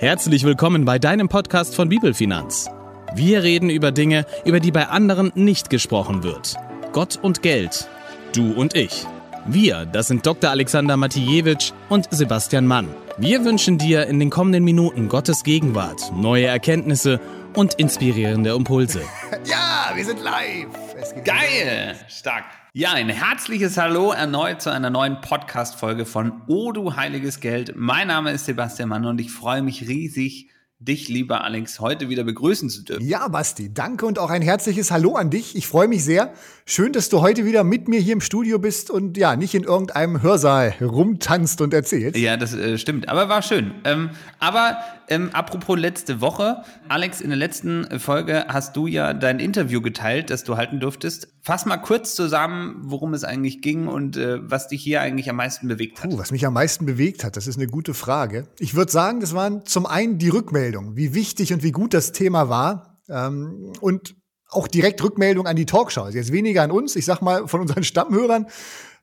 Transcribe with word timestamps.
Herzlich 0.00 0.44
willkommen 0.44 0.86
bei 0.86 0.98
deinem 0.98 1.28
Podcast 1.28 1.74
von 1.74 1.90
Bibelfinanz. 1.90 2.70
Wir 3.14 3.42
reden 3.42 3.68
über 3.68 3.92
Dinge, 3.92 4.24
über 4.46 4.58
die 4.58 4.70
bei 4.70 4.88
anderen 4.88 5.30
nicht 5.34 5.68
gesprochen 5.68 6.22
wird. 6.22 6.54
Gott 6.92 7.18
und 7.20 7.42
Geld. 7.42 7.86
Du 8.34 8.54
und 8.54 8.74
ich. 8.74 9.04
Wir, 9.44 9.84
das 9.84 10.08
sind 10.08 10.24
Dr. 10.24 10.48
Alexander 10.48 10.96
Matijewitsch 10.96 11.72
und 11.90 12.08
Sebastian 12.10 12.66
Mann. 12.66 12.88
Wir 13.18 13.44
wünschen 13.44 13.76
dir 13.76 14.06
in 14.06 14.18
den 14.18 14.30
kommenden 14.30 14.64
Minuten 14.64 15.10
Gottes 15.10 15.42
Gegenwart, 15.42 16.10
neue 16.16 16.46
Erkenntnisse 16.46 17.20
und 17.54 17.74
inspirierende 17.74 18.54
Impulse. 18.54 19.02
Ja, 19.44 19.94
wir 19.94 20.04
sind 20.04 20.22
live. 20.22 21.24
Geil! 21.24 21.94
Stark. 22.08 22.44
Ja, 22.72 22.92
ein 22.92 23.08
herzliches 23.08 23.76
Hallo 23.78 24.12
erneut 24.12 24.62
zu 24.62 24.70
einer 24.70 24.90
neuen 24.90 25.20
Podcast-Folge 25.20 26.06
von 26.06 26.42
O 26.46 26.70
du 26.70 26.94
heiliges 26.94 27.40
Geld. 27.40 27.72
Mein 27.74 28.06
Name 28.06 28.30
ist 28.30 28.44
Sebastian 28.44 28.90
Mann 28.90 29.06
und 29.06 29.20
ich 29.20 29.32
freue 29.32 29.60
mich 29.60 29.88
riesig, 29.88 30.50
dich, 30.80 31.08
lieber 31.08 31.44
Alex, 31.44 31.78
heute 31.78 32.08
wieder 32.08 32.24
begrüßen 32.24 32.70
zu 32.70 32.82
dürfen. 32.82 33.06
Ja, 33.06 33.28
Basti, 33.28 33.72
danke 33.72 34.06
und 34.06 34.18
auch 34.18 34.30
ein 34.30 34.40
herzliches 34.40 34.90
Hallo 34.90 35.14
an 35.14 35.28
dich. 35.28 35.54
Ich 35.54 35.66
freue 35.66 35.88
mich 35.88 36.02
sehr. 36.02 36.32
Schön, 36.64 36.92
dass 36.92 37.10
du 37.10 37.20
heute 37.20 37.44
wieder 37.44 37.64
mit 37.64 37.86
mir 37.86 38.00
hier 38.00 38.14
im 38.14 38.22
Studio 38.22 38.58
bist 38.58 38.90
und 38.90 39.18
ja, 39.18 39.36
nicht 39.36 39.54
in 39.54 39.64
irgendeinem 39.64 40.22
Hörsaal 40.22 40.74
rumtanzt 40.80 41.60
und 41.60 41.74
erzählst. 41.74 42.16
Ja, 42.16 42.38
das 42.38 42.54
äh, 42.54 42.78
stimmt, 42.78 43.08
aber 43.10 43.28
war 43.28 43.42
schön. 43.42 43.74
Ähm, 43.84 44.10
aber 44.38 44.78
ähm, 45.08 45.30
apropos 45.32 45.76
letzte 45.76 46.20
Woche, 46.20 46.62
Alex, 46.88 47.20
in 47.20 47.30
der 47.30 47.36
letzten 47.36 47.98
Folge 47.98 48.46
hast 48.48 48.76
du 48.76 48.86
ja 48.86 49.12
dein 49.12 49.40
Interview 49.40 49.82
geteilt, 49.82 50.30
das 50.30 50.44
du 50.44 50.56
halten 50.56 50.78
durftest. 50.78 51.28
Fass 51.42 51.66
mal 51.66 51.78
kurz 51.78 52.14
zusammen, 52.14 52.76
worum 52.82 53.12
es 53.14 53.24
eigentlich 53.24 53.60
ging 53.60 53.88
und 53.88 54.16
äh, 54.16 54.38
was 54.48 54.68
dich 54.68 54.82
hier 54.82 55.00
eigentlich 55.00 55.28
am 55.28 55.36
meisten 55.36 55.66
bewegt 55.66 56.00
hat. 56.02 56.10
Puh, 56.10 56.18
was 56.18 56.30
mich 56.30 56.46
am 56.46 56.54
meisten 56.54 56.86
bewegt 56.86 57.24
hat, 57.24 57.36
das 57.36 57.48
ist 57.48 57.56
eine 57.56 57.66
gute 57.66 57.92
Frage. 57.92 58.46
Ich 58.60 58.74
würde 58.74 58.92
sagen, 58.92 59.18
das 59.18 59.34
waren 59.34 59.66
zum 59.66 59.86
einen 59.86 60.18
die 60.18 60.28
Rückmeldungen, 60.28 60.69
wie 60.96 61.14
wichtig 61.14 61.52
und 61.52 61.62
wie 61.62 61.72
gut 61.72 61.94
das 61.94 62.12
Thema 62.12 62.48
war. 62.48 63.00
Ähm, 63.08 63.72
und 63.80 64.16
auch 64.48 64.68
direkt 64.68 65.02
Rückmeldung 65.02 65.46
an 65.46 65.56
die 65.56 65.66
Talkshow. 65.66 66.02
Also 66.02 66.18
jetzt 66.18 66.32
weniger 66.32 66.62
an 66.62 66.70
uns, 66.70 66.96
ich 66.96 67.04
sag 67.04 67.22
mal 67.22 67.46
von 67.46 67.60
unseren 67.60 67.84
Stammhörern, 67.84 68.46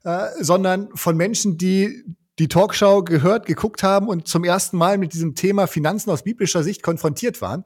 äh, 0.03 0.27
sondern 0.39 0.89
von 0.95 1.15
Menschen, 1.15 1.57
die 1.57 2.03
die 2.39 2.47
Talkshow 2.47 3.03
gehört, 3.03 3.45
geguckt 3.45 3.81
haben 3.81 4.07
und 4.07 4.27
zum 4.27 4.43
ersten 4.43 4.77
Mal 4.77 4.97
mit 4.97 5.13
diesem 5.13 5.35
Thema 5.35 5.67
Finanzen 5.67 6.11
aus 6.11 6.23
biblischer 6.23 6.63
Sicht 6.63 6.83
konfrontiert 6.83 7.41
waren. 7.41 7.65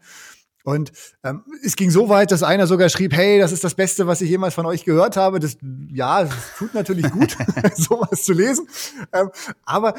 Und 0.63 0.91
ähm, 1.23 1.43
es 1.63 1.75
ging 1.75 1.89
so 1.89 2.07
weit, 2.09 2.31
dass 2.31 2.43
einer 2.43 2.67
sogar 2.67 2.87
schrieb, 2.89 3.13
hey, 3.13 3.39
das 3.39 3.51
ist 3.51 3.63
das 3.63 3.73
Beste, 3.73 4.05
was 4.05 4.21
ich 4.21 4.29
jemals 4.29 4.53
von 4.53 4.65
euch 4.65 4.85
gehört 4.85 5.17
habe. 5.17 5.39
Das, 5.39 5.57
ja, 5.91 6.23
das 6.23 6.33
tut 6.57 6.73
natürlich 6.73 7.09
gut, 7.11 7.35
sowas 7.75 8.23
zu 8.23 8.33
lesen. 8.33 8.67
Ähm, 9.11 9.31
aber 9.65 9.95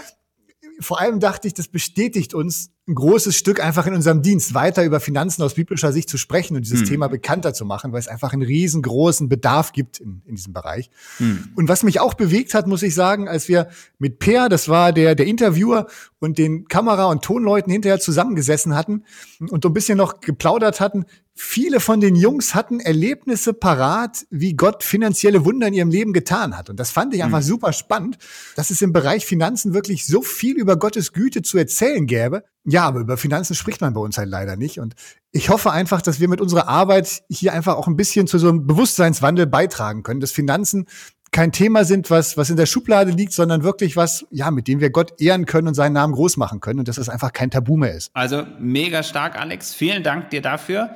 vor 0.80 1.00
allem 1.00 1.20
dachte 1.20 1.48
ich, 1.48 1.54
das 1.54 1.68
bestätigt 1.68 2.32
uns 2.32 2.70
ein 2.88 2.96
großes 2.96 3.36
Stück 3.36 3.62
einfach 3.62 3.86
in 3.86 3.94
unserem 3.94 4.22
Dienst, 4.22 4.54
weiter 4.54 4.82
über 4.82 4.98
Finanzen 4.98 5.42
aus 5.42 5.54
biblischer 5.54 5.92
Sicht 5.92 6.10
zu 6.10 6.18
sprechen 6.18 6.56
und 6.56 6.62
dieses 6.62 6.80
hm. 6.80 6.88
Thema 6.88 7.08
bekannter 7.08 7.54
zu 7.54 7.64
machen, 7.64 7.92
weil 7.92 8.00
es 8.00 8.08
einfach 8.08 8.32
einen 8.32 8.42
riesengroßen 8.42 9.28
Bedarf 9.28 9.72
gibt 9.72 10.00
in, 10.00 10.22
in 10.26 10.34
diesem 10.34 10.52
Bereich. 10.52 10.90
Hm. 11.18 11.50
Und 11.54 11.68
was 11.68 11.84
mich 11.84 12.00
auch 12.00 12.14
bewegt 12.14 12.54
hat, 12.54 12.66
muss 12.66 12.82
ich 12.82 12.94
sagen, 12.94 13.28
als 13.28 13.46
wir 13.46 13.68
mit 13.98 14.18
Per, 14.18 14.48
das 14.48 14.68
war 14.68 14.92
der, 14.92 15.14
der 15.14 15.26
Interviewer 15.26 15.86
und 16.18 16.38
den 16.38 16.66
Kamera- 16.66 17.06
und 17.06 17.22
Tonleuten 17.22 17.72
hinterher 17.72 18.00
zusammengesessen 18.00 18.74
hatten 18.74 19.04
und 19.38 19.62
so 19.62 19.68
ein 19.68 19.74
bisschen 19.74 19.98
noch 19.98 20.20
geplaudert 20.20 20.80
hatten, 20.80 21.04
viele 21.34 21.80
von 21.80 22.00
den 22.00 22.14
Jungs 22.14 22.54
hatten 22.54 22.80
Erlebnisse 22.80 23.54
parat, 23.54 24.26
wie 24.30 24.54
Gott 24.54 24.82
finanzielle 24.82 25.44
Wunder 25.44 25.68
in 25.68 25.74
ihrem 25.74 25.90
Leben 25.90 26.12
getan 26.12 26.56
hat. 26.56 26.70
Und 26.70 26.78
das 26.78 26.90
fand 26.90 27.14
ich 27.14 27.22
einfach 27.22 27.40
mhm. 27.40 27.44
super 27.44 27.72
spannend, 27.72 28.18
dass 28.56 28.70
es 28.70 28.82
im 28.82 28.92
Bereich 28.92 29.24
Finanzen 29.24 29.74
wirklich 29.74 30.06
so 30.06 30.22
viel 30.22 30.56
über 30.56 30.76
Gottes 30.76 31.12
Güte 31.12 31.42
zu 31.42 31.58
erzählen 31.58 32.06
gäbe. 32.06 32.44
Ja, 32.64 32.84
aber 32.84 33.00
über 33.00 33.16
Finanzen 33.16 33.54
spricht 33.54 33.80
man 33.80 33.92
bei 33.92 34.00
uns 34.00 34.18
halt 34.18 34.28
leider 34.28 34.56
nicht. 34.56 34.78
Und 34.78 34.94
ich 35.32 35.48
hoffe 35.48 35.72
einfach, 35.72 36.00
dass 36.00 36.20
wir 36.20 36.28
mit 36.28 36.40
unserer 36.40 36.68
Arbeit 36.68 37.22
hier 37.28 37.52
einfach 37.52 37.76
auch 37.76 37.88
ein 37.88 37.96
bisschen 37.96 38.26
zu 38.26 38.38
so 38.38 38.48
einem 38.48 38.66
Bewusstseinswandel 38.66 39.46
beitragen 39.46 40.02
können, 40.02 40.20
dass 40.20 40.30
Finanzen 40.30 40.86
kein 41.32 41.50
Thema 41.50 41.84
sind, 41.84 42.10
was, 42.10 42.36
was 42.36 42.50
in 42.50 42.56
der 42.56 42.66
Schublade 42.66 43.10
liegt, 43.10 43.32
sondern 43.32 43.64
wirklich 43.64 43.96
was, 43.96 44.26
ja, 44.30 44.50
mit 44.50 44.68
dem 44.68 44.80
wir 44.80 44.90
Gott 44.90 45.20
ehren 45.20 45.46
können 45.46 45.66
und 45.66 45.74
seinen 45.74 45.94
Namen 45.94 46.12
groß 46.12 46.36
machen 46.36 46.60
können 46.60 46.80
und 46.80 46.88
dass 46.88 46.98
es 46.98 47.08
einfach 47.08 47.32
kein 47.32 47.50
Tabu 47.50 47.76
mehr 47.76 47.94
ist. 47.94 48.10
Also 48.12 48.46
mega 48.58 49.02
stark, 49.02 49.40
Alex. 49.40 49.74
Vielen 49.74 50.02
Dank 50.02 50.30
dir 50.30 50.42
dafür. 50.42 50.90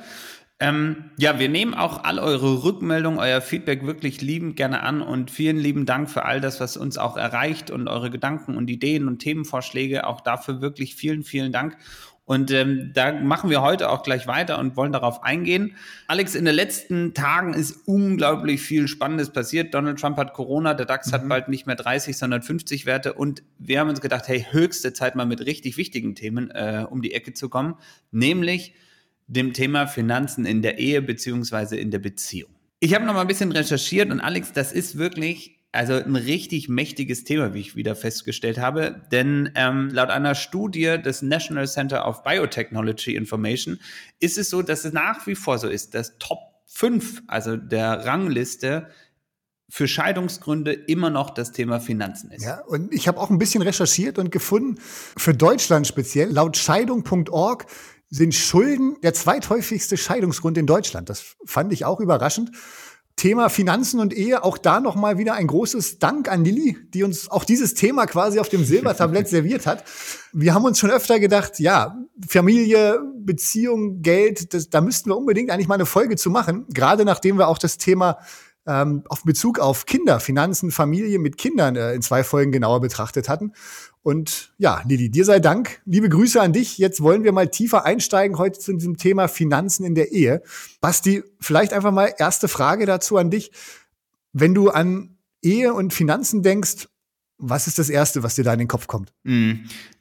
Ähm, 0.59 1.11
ja, 1.19 1.37
wir 1.37 1.49
nehmen 1.49 1.75
auch 1.75 2.03
all 2.03 2.17
eure 2.17 2.63
Rückmeldungen, 2.63 3.19
euer 3.19 3.41
Feedback 3.41 3.85
wirklich 3.85 4.21
liebend 4.21 4.55
gerne 4.55 4.81
an 4.81 5.03
und 5.03 5.29
vielen 5.29 5.57
lieben 5.57 5.85
Dank 5.85 6.09
für 6.09 6.25
all 6.25 6.41
das, 6.41 6.59
was 6.59 6.77
uns 6.77 6.97
auch 6.97 7.15
erreicht 7.15 7.69
und 7.69 7.87
eure 7.87 8.09
Gedanken 8.09 8.57
und 8.57 8.67
Ideen 8.69 9.07
und 9.07 9.19
Themenvorschläge. 9.19 10.07
Auch 10.07 10.21
dafür 10.21 10.59
wirklich 10.59 10.95
vielen, 10.95 11.23
vielen 11.23 11.51
Dank. 11.51 11.77
Und 12.25 12.51
ähm, 12.51 12.91
da 12.93 13.13
machen 13.13 13.49
wir 13.49 13.61
heute 13.61 13.89
auch 13.89 14.03
gleich 14.03 14.27
weiter 14.27 14.59
und 14.59 14.75
wollen 14.75 14.91
darauf 14.91 15.23
eingehen. 15.23 15.75
Alex, 16.07 16.35
in 16.35 16.43
den 16.43 16.55
letzten 16.55 17.13
Tagen 17.13 17.53
ist 17.53 17.87
unglaublich 17.87 18.61
viel 18.61 18.89
Spannendes 18.89 19.29
passiert. 19.29 19.73
Donald 19.73 19.97
Trump 19.97 20.17
hat 20.17 20.33
Corona, 20.33 20.73
der 20.73 20.87
DAX 20.87 21.07
mhm. 21.07 21.11
hat 21.13 21.29
bald 21.29 21.47
nicht 21.47 21.67
mehr 21.67 21.77
30, 21.77 22.17
sondern 22.17 22.41
50 22.41 22.85
Werte. 22.85 23.13
Und 23.13 23.43
wir 23.59 23.79
haben 23.79 23.89
uns 23.89 24.01
gedacht, 24.01 24.27
hey, 24.27 24.45
höchste 24.49 24.91
Zeit 24.91 25.15
mal 25.15 25.25
mit 25.25 25.45
richtig 25.45 25.77
wichtigen 25.77 26.15
Themen 26.15 26.51
äh, 26.51 26.85
um 26.89 27.01
die 27.01 27.13
Ecke 27.13 27.31
zu 27.33 27.47
kommen. 27.47 27.75
Nämlich 28.11 28.73
dem 29.27 29.53
Thema 29.53 29.87
Finanzen 29.87 30.45
in 30.45 30.61
der 30.61 30.79
Ehe 30.79 31.01
beziehungsweise 31.01 31.77
in 31.77 31.91
der 31.91 31.99
Beziehung. 31.99 32.51
Ich 32.79 32.93
habe 32.93 33.05
noch 33.05 33.13
mal 33.13 33.21
ein 33.21 33.27
bisschen 33.27 33.51
recherchiert 33.51 34.11
und 34.11 34.19
Alex, 34.19 34.53
das 34.53 34.71
ist 34.71 34.97
wirklich 34.97 35.57
also 35.71 35.93
ein 35.93 36.15
richtig 36.15 36.69
mächtiges 36.69 37.23
Thema, 37.23 37.53
wie 37.53 37.59
ich 37.59 37.75
wieder 37.75 37.95
festgestellt 37.95 38.57
habe. 38.57 39.01
Denn 39.11 39.51
ähm, 39.55 39.89
laut 39.91 40.09
einer 40.09 40.33
Studie 40.33 40.97
des 41.03 41.21
National 41.21 41.67
Center 41.67 42.07
of 42.07 42.23
Biotechnology 42.23 43.15
Information 43.15 43.79
ist 44.19 44.37
es 44.37 44.49
so, 44.49 44.61
dass 44.61 44.85
es 44.85 44.93
nach 44.93 45.27
wie 45.27 45.35
vor 45.35 45.59
so 45.59 45.67
ist, 45.67 45.93
dass 45.93 46.17
Top 46.17 46.39
5, 46.67 47.23
also 47.27 47.57
der 47.57 48.05
Rangliste, 48.05 48.87
für 49.69 49.87
Scheidungsgründe 49.87 50.71
immer 50.71 51.09
noch 51.09 51.29
das 51.29 51.51
Thema 51.51 51.81
Finanzen 51.81 52.31
ist. 52.31 52.43
Ja, 52.45 52.61
und 52.67 52.93
ich 52.93 53.07
habe 53.09 53.19
auch 53.19 53.29
ein 53.29 53.37
bisschen 53.37 53.61
recherchiert 53.61 54.17
und 54.17 54.31
gefunden, 54.31 54.79
für 54.79 55.33
Deutschland 55.33 55.85
speziell, 55.85 56.31
laut 56.31 56.55
scheidung.org 56.55 57.65
sind 58.09 58.33
Schulden 58.33 58.95
der 59.03 59.13
zweithäufigste 59.13 59.97
Scheidungsgrund 59.97 60.57
in 60.57 60.65
Deutschland. 60.65 61.09
Das 61.09 61.35
fand 61.45 61.73
ich 61.73 61.85
auch 61.85 61.99
überraschend. 61.99 62.51
Thema 63.17 63.49
Finanzen 63.49 63.99
und 63.99 64.13
Ehe, 64.13 64.43
auch 64.43 64.59
da 64.59 64.79
nochmal 64.79 65.17
wieder 65.17 65.33
ein 65.33 65.47
großes 65.47 65.97
Dank 65.97 66.31
an 66.31 66.45
Lilly, 66.45 66.77
die 66.93 67.03
uns 67.03 67.31
auch 67.31 67.45
dieses 67.45 67.73
Thema 67.73 68.05
quasi 68.05 68.39
auf 68.39 68.47
dem 68.47 68.63
Silbertablett 68.63 69.27
serviert 69.27 69.65
hat. 69.65 69.83
Wir 70.33 70.53
haben 70.53 70.65
uns 70.65 70.77
schon 70.77 70.91
öfter 70.91 71.19
gedacht, 71.19 71.59
ja, 71.59 71.97
Familie, 72.27 73.01
Beziehung, 73.15 74.03
Geld, 74.03 74.53
das, 74.53 74.69
da 74.69 74.81
müssten 74.81 75.09
wir 75.09 75.17
unbedingt 75.17 75.49
eigentlich 75.49 75.67
mal 75.67 75.75
eine 75.75 75.87
Folge 75.87 76.15
zu 76.15 76.29
machen, 76.29 76.67
gerade 76.69 77.05
nachdem 77.05 77.39
wir 77.39 77.47
auch 77.47 77.57
das 77.57 77.79
Thema 77.79 78.19
ähm, 78.67 79.03
auf 79.07 79.23
Bezug 79.23 79.59
auf 79.59 79.85
Kinder, 79.85 80.19
Finanzen, 80.19 80.71
Familie 80.71 81.19
mit 81.19 81.37
Kindern 81.37 81.75
äh, 81.75 81.93
in 81.93 82.01
zwei 82.01 82.23
Folgen 82.23 82.51
genauer 82.51 82.81
betrachtet 82.81 83.29
hatten. 83.29 83.53
Und 84.03 84.53
ja, 84.57 84.81
Lili, 84.87 85.09
dir 85.09 85.25
sei 85.25 85.39
Dank. 85.39 85.81
Liebe 85.85 86.09
Grüße 86.09 86.41
an 86.41 86.53
dich. 86.53 86.77
Jetzt 86.77 87.01
wollen 87.01 87.23
wir 87.23 87.31
mal 87.31 87.49
tiefer 87.49 87.85
einsteigen 87.85 88.37
heute 88.37 88.59
zu 88.59 88.73
diesem 88.73 88.97
Thema 88.97 89.27
Finanzen 89.27 89.85
in 89.85 89.95
der 89.95 90.11
Ehe. 90.11 90.43
Basti, 90.81 91.23
vielleicht 91.39 91.73
einfach 91.73 91.91
mal 91.91 92.13
erste 92.17 92.47
Frage 92.47 92.85
dazu 92.85 93.17
an 93.17 93.31
dich. 93.31 93.51
Wenn 94.33 94.53
du 94.53 94.69
an 94.69 95.17
Ehe 95.41 95.73
und 95.73 95.93
Finanzen 95.93 96.43
denkst, 96.43 96.87
was 97.39 97.67
ist 97.67 97.77
das 97.77 97.89
Erste, 97.89 98.23
was 98.23 98.33
dir 98.33 98.43
da 98.43 98.53
in 98.53 98.59
den 98.59 98.67
Kopf 98.67 98.87
kommt? 98.87 99.13
Mm, 99.23 99.51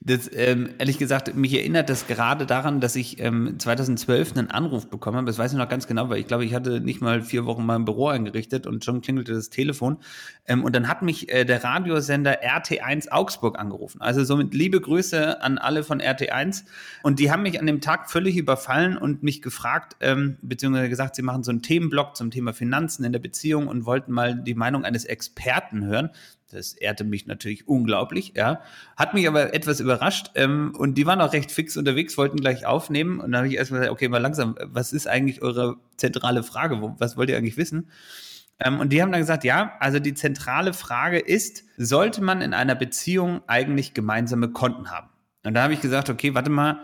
das, 0.01 0.31
ähm, 0.33 0.71
ehrlich 0.79 0.97
gesagt, 0.97 1.35
mich 1.35 1.53
erinnert 1.53 1.91
das 1.91 2.07
gerade 2.07 2.47
daran, 2.47 2.81
dass 2.81 2.97
ich 2.97 3.21
ähm, 3.21 3.59
2012 3.59 4.37
einen 4.37 4.51
Anruf 4.51 4.89
bekommen 4.89 5.19
habe. 5.19 5.27
Das 5.27 5.37
weiß 5.37 5.53
ich 5.53 5.59
noch 5.59 5.69
ganz 5.69 5.87
genau, 5.87 6.09
weil 6.09 6.19
ich 6.19 6.27
glaube, 6.27 6.47
ich 6.47 6.55
hatte 6.55 6.81
nicht 6.81 7.03
mal 7.03 7.21
vier 7.21 7.45
Wochen 7.45 7.67
mein 7.67 7.85
Büro 7.85 8.09
eingerichtet 8.09 8.67
und 8.67 8.87
schon 8.87 9.03
klingelte 9.03 9.35
das 9.35 9.51
Telefon. 9.51 9.99
Ähm, 10.47 10.65
und 10.65 10.75
dann 10.75 10.89
hat 10.89 11.03
mich 11.03 11.31
äh, 11.31 11.45
der 11.45 11.63
Radiosender 11.63 12.43
RT1 12.43 13.11
Augsburg 13.11 13.59
angerufen. 13.59 14.01
Also 14.01 14.25
somit 14.25 14.55
liebe 14.55 14.81
Grüße 14.81 15.43
an 15.43 15.59
alle 15.59 15.83
von 15.83 16.01
RT1. 16.01 16.65
Und 17.03 17.19
die 17.19 17.31
haben 17.31 17.43
mich 17.43 17.61
an 17.61 17.67
dem 17.67 17.83
Tag 17.83 18.11
völlig 18.11 18.37
überfallen 18.37 18.97
und 18.97 19.23
mich 19.23 19.43
gefragt, 19.43 19.97
ähm, 20.01 20.39
beziehungsweise 20.41 20.89
gesagt, 20.89 21.17
sie 21.17 21.23
machen 21.23 21.43
so 21.43 21.51
einen 21.51 21.61
Themenblock 21.61 22.17
zum 22.17 22.31
Thema 22.31 22.55
Finanzen 22.55 23.05
in 23.05 23.13
der 23.13 23.21
Beziehung 23.21 23.69
und 23.69 23.85
wollten 23.85 24.13
mal 24.13 24.35
die 24.35 24.55
Meinung 24.55 24.87
eines 24.87 25.05
Experten 25.05 25.85
hören. 25.85 26.11
Das 26.51 26.75
ehrte 26.75 27.05
mich 27.05 27.27
natürlich 27.27 27.67
unglaublich, 27.67 28.35
ja. 28.37 28.61
Hat 28.97 29.15
mich 29.15 29.27
aber 29.27 29.53
etwas 29.53 29.81
überrascht. 29.81 30.31
Ähm, 30.37 30.75
und 30.77 30.95
die 30.97 31.07
waren 31.07 31.21
auch 31.21 31.33
recht 31.33 31.51
fix 31.51 31.77
unterwegs, 31.77 32.17
wollten 32.17 32.37
gleich 32.37 32.67
aufnehmen. 32.67 33.19
Und 33.19 33.33
dann 33.33 33.39
habe 33.39 33.49
ich 33.49 33.55
erstmal 33.55 33.81
gesagt, 33.81 33.93
okay, 33.93 34.09
mal 34.09 34.19
langsam, 34.19 34.57
was 34.63 34.93
ist 34.93 35.09
eigentlich 35.09 35.43
eure 35.43 35.77
zentrale 35.97 36.43
Frage? 36.43 36.95
Was 36.99 37.17
wollt 37.17 37.31
ihr 37.31 37.37
eigentlich 37.37 37.57
wissen? 37.57 37.91
Ähm, 38.61 38.81
und 38.81 38.93
die 38.93 39.03
haben 39.03 39.13
dann 39.13 39.21
gesagt, 39.21 39.45
ja, 39.45 39.73
also 39.81 39.99
die 39.99 40.15
zentrale 40.15 40.73
Frage 40.73 41.19
ist, 41.19 41.65
sollte 41.77 42.23
man 42.23 42.41
in 42.41 42.55
einer 42.55 42.75
Beziehung 42.75 43.43
eigentlich 43.47 43.93
gemeinsame 43.93 44.51
Konten 44.51 44.91
haben? 44.91 45.09
Und 45.45 45.55
da 45.55 45.65
habe 45.65 45.75
ich 45.75 45.81
gesagt, 45.81 46.11
okay, 46.11 46.35
warte 46.35 46.51
mal, 46.51 46.81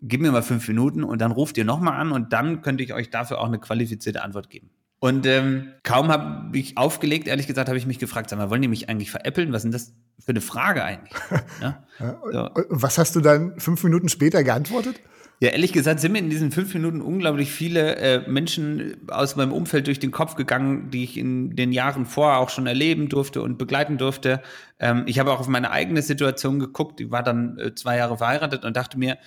gib 0.00 0.20
mir 0.20 0.32
mal 0.32 0.42
fünf 0.42 0.66
Minuten 0.68 1.02
und 1.04 1.20
dann 1.20 1.32
ruft 1.32 1.56
ihr 1.56 1.64
nochmal 1.64 2.00
an 2.00 2.12
und 2.12 2.32
dann 2.32 2.62
könnte 2.62 2.84
ich 2.84 2.92
euch 2.92 3.10
dafür 3.10 3.40
auch 3.40 3.46
eine 3.46 3.58
qualifizierte 3.58 4.22
Antwort 4.22 4.50
geben. 4.50 4.70
Und 5.04 5.26
ähm, 5.26 5.74
kaum 5.82 6.08
habe 6.08 6.56
ich 6.56 6.78
aufgelegt, 6.78 7.28
ehrlich 7.28 7.46
gesagt, 7.46 7.68
habe 7.68 7.76
ich 7.76 7.84
mich 7.84 7.98
gefragt, 7.98 8.30
sag 8.30 8.38
mal, 8.38 8.48
wollen 8.48 8.62
die 8.62 8.68
mich 8.68 8.88
eigentlich 8.88 9.10
veräppeln? 9.10 9.52
Was 9.52 9.58
ist 9.58 9.64
denn 9.64 9.72
das 9.72 9.92
für 10.18 10.30
eine 10.30 10.40
Frage 10.40 10.82
eigentlich? 10.82 11.12
Ja? 11.60 11.84
So. 12.32 12.48
Was 12.70 12.96
hast 12.96 13.14
du 13.14 13.20
dann 13.20 13.60
fünf 13.60 13.84
Minuten 13.84 14.08
später 14.08 14.42
geantwortet? 14.42 15.02
Ja, 15.40 15.50
ehrlich 15.50 15.74
gesagt 15.74 16.00
sind 16.00 16.12
mir 16.12 16.20
in 16.20 16.30
diesen 16.30 16.52
fünf 16.52 16.72
Minuten 16.72 17.02
unglaublich 17.02 17.50
viele 17.50 17.96
äh, 17.96 18.30
Menschen 18.30 18.96
aus 19.08 19.36
meinem 19.36 19.52
Umfeld 19.52 19.88
durch 19.88 19.98
den 19.98 20.10
Kopf 20.10 20.36
gegangen, 20.36 20.90
die 20.90 21.04
ich 21.04 21.18
in 21.18 21.54
den 21.54 21.72
Jahren 21.72 22.06
vorher 22.06 22.38
auch 22.38 22.48
schon 22.48 22.66
erleben 22.66 23.10
durfte 23.10 23.42
und 23.42 23.58
begleiten 23.58 23.98
durfte. 23.98 24.40
Ähm, 24.80 25.02
ich 25.04 25.18
habe 25.18 25.32
auch 25.32 25.40
auf 25.40 25.48
meine 25.48 25.70
eigene 25.70 26.00
Situation 26.00 26.58
geguckt. 26.58 26.98
Ich 27.02 27.10
war 27.10 27.22
dann 27.22 27.58
äh, 27.58 27.74
zwei 27.74 27.98
Jahre 27.98 28.16
verheiratet 28.16 28.64
und 28.64 28.74
dachte 28.74 28.98
mir, 28.98 29.18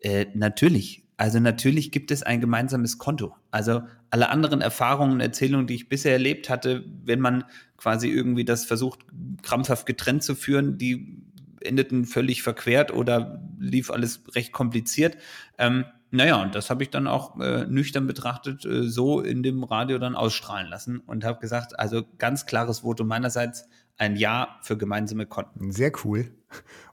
äh, 0.00 0.26
natürlich, 0.34 1.03
also 1.16 1.38
natürlich 1.38 1.92
gibt 1.92 2.10
es 2.10 2.22
ein 2.22 2.40
gemeinsames 2.40 2.98
Konto. 2.98 3.36
Also 3.50 3.82
alle 4.10 4.30
anderen 4.30 4.60
Erfahrungen, 4.60 5.20
Erzählungen, 5.20 5.66
die 5.66 5.74
ich 5.74 5.88
bisher 5.88 6.12
erlebt 6.12 6.50
hatte, 6.50 6.84
wenn 7.04 7.20
man 7.20 7.44
quasi 7.76 8.08
irgendwie 8.08 8.44
das 8.44 8.64
versucht, 8.64 9.00
krampfhaft 9.42 9.86
getrennt 9.86 10.22
zu 10.22 10.34
führen, 10.34 10.78
die 10.78 11.22
endeten 11.60 12.04
völlig 12.04 12.42
verquert 12.42 12.92
oder 12.92 13.40
lief 13.58 13.90
alles 13.90 14.22
recht 14.34 14.52
kompliziert. 14.52 15.16
Ähm, 15.58 15.84
naja, 16.10 16.40
und 16.40 16.54
das 16.54 16.70
habe 16.70 16.82
ich 16.82 16.90
dann 16.90 17.06
auch 17.06 17.40
äh, 17.40 17.66
nüchtern 17.66 18.06
betrachtet 18.06 18.64
äh, 18.64 18.88
so 18.88 19.20
in 19.20 19.42
dem 19.42 19.64
Radio 19.64 19.98
dann 19.98 20.14
ausstrahlen 20.14 20.68
lassen 20.68 21.00
und 21.00 21.24
habe 21.24 21.40
gesagt, 21.40 21.78
also 21.78 22.04
ganz 22.18 22.46
klares 22.46 22.80
Votum 22.80 23.08
meinerseits, 23.08 23.68
ein 23.96 24.16
Ja 24.16 24.58
für 24.62 24.76
gemeinsame 24.76 25.26
Konten. 25.26 25.72
Sehr 25.72 25.92
cool. 26.04 26.32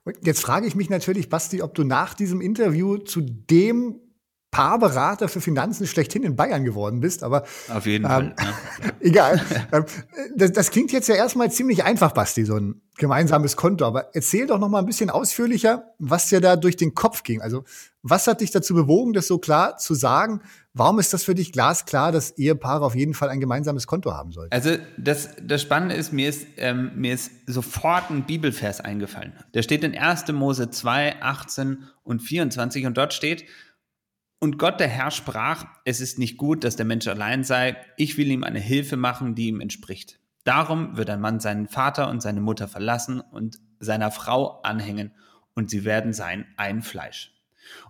Und 0.03 0.17
jetzt 0.25 0.41
frage 0.41 0.67
ich 0.67 0.75
mich 0.75 0.89
natürlich, 0.89 1.29
Basti, 1.29 1.61
ob 1.61 1.75
du 1.75 1.83
nach 1.83 2.13
diesem 2.13 2.41
Interview 2.41 2.97
zu 2.97 3.21
dem 3.21 3.99
Paarberater 4.51 5.29
für 5.29 5.39
Finanzen 5.39 5.87
schlechthin 5.87 6.23
in 6.23 6.35
Bayern 6.35 6.65
geworden 6.65 6.99
bist, 6.99 7.23
aber 7.23 7.43
auf 7.73 7.85
jeden 7.85 8.03
ähm, 8.03 8.09
Fall. 8.09 8.35
Ja. 8.37 8.91
egal. 8.99 9.41
Ähm, 9.71 9.85
das, 10.35 10.51
das, 10.51 10.71
klingt 10.71 10.91
jetzt 10.91 11.07
ja 11.07 11.15
erstmal 11.15 11.49
ziemlich 11.49 11.85
einfach, 11.85 12.11
Basti, 12.11 12.43
so 12.43 12.57
ein 12.57 12.81
gemeinsames 12.97 13.55
Konto. 13.55 13.85
Aber 13.85 14.13
erzähl 14.13 14.47
doch 14.47 14.59
noch 14.59 14.67
mal 14.67 14.79
ein 14.79 14.85
bisschen 14.85 15.09
ausführlicher, 15.09 15.93
was 15.99 16.27
dir 16.27 16.41
da 16.41 16.57
durch 16.57 16.75
den 16.75 16.93
Kopf 16.93 17.23
ging. 17.23 17.41
Also 17.41 17.63
was 18.03 18.27
hat 18.27 18.41
dich 18.41 18.51
dazu 18.51 18.73
bewogen, 18.73 19.13
das 19.13 19.27
so 19.27 19.37
klar 19.37 19.77
zu 19.77 19.93
sagen? 19.93 20.41
Warum 20.73 20.99
ist 20.99 21.13
das 21.13 21.23
für 21.23 21.35
dich 21.35 21.53
glasklar, 21.53 22.11
dass 22.11 22.37
Ehepaare 22.37 22.83
auf 22.83 22.95
jeden 22.95 23.13
Fall 23.13 23.29
ein 23.29 23.39
gemeinsames 23.39 23.87
Konto 23.87 24.13
haben 24.13 24.31
sollten? 24.31 24.53
Also 24.53 24.77
das, 24.97 25.29
das 25.41 25.61
Spannende 25.61 25.95
ist, 25.95 26.11
mir 26.11 26.27
ist, 26.27 26.45
ähm, 26.57 26.91
mir 26.95 27.13
ist 27.13 27.31
sofort 27.45 28.09
ein 28.09 28.25
Bibelvers 28.25 28.81
eingefallen. 28.81 29.33
Der 29.53 29.61
steht 29.61 29.83
in 29.83 29.97
1. 29.97 30.29
Mose 30.33 30.69
2, 30.69 31.21
18 31.21 31.83
und 32.03 32.21
24 32.21 32.85
und 32.85 32.97
dort 32.97 33.13
steht, 33.13 33.45
und 34.41 34.57
Gott 34.57 34.79
der 34.79 34.87
Herr 34.87 35.11
sprach, 35.11 35.65
es 35.85 36.01
ist 36.01 36.19
nicht 36.19 36.37
gut, 36.37 36.63
dass 36.63 36.75
der 36.75 36.85
Mensch 36.85 37.07
allein 37.07 37.43
sei, 37.43 37.77
ich 37.95 38.17
will 38.17 38.29
ihm 38.29 38.43
eine 38.43 38.59
Hilfe 38.59 38.97
machen, 38.97 39.35
die 39.35 39.47
ihm 39.47 39.61
entspricht. 39.61 40.19
Darum 40.43 40.97
wird 40.97 41.11
ein 41.11 41.21
Mann 41.21 41.39
seinen 41.39 41.67
Vater 41.67 42.09
und 42.09 42.21
seine 42.21 42.41
Mutter 42.41 42.67
verlassen 42.67 43.21
und 43.21 43.59
seiner 43.79 44.11
Frau 44.11 44.61
anhängen, 44.63 45.11
und 45.53 45.69
sie 45.69 45.83
werden 45.83 46.13
sein 46.13 46.45
ein 46.57 46.81
Fleisch. 46.81 47.33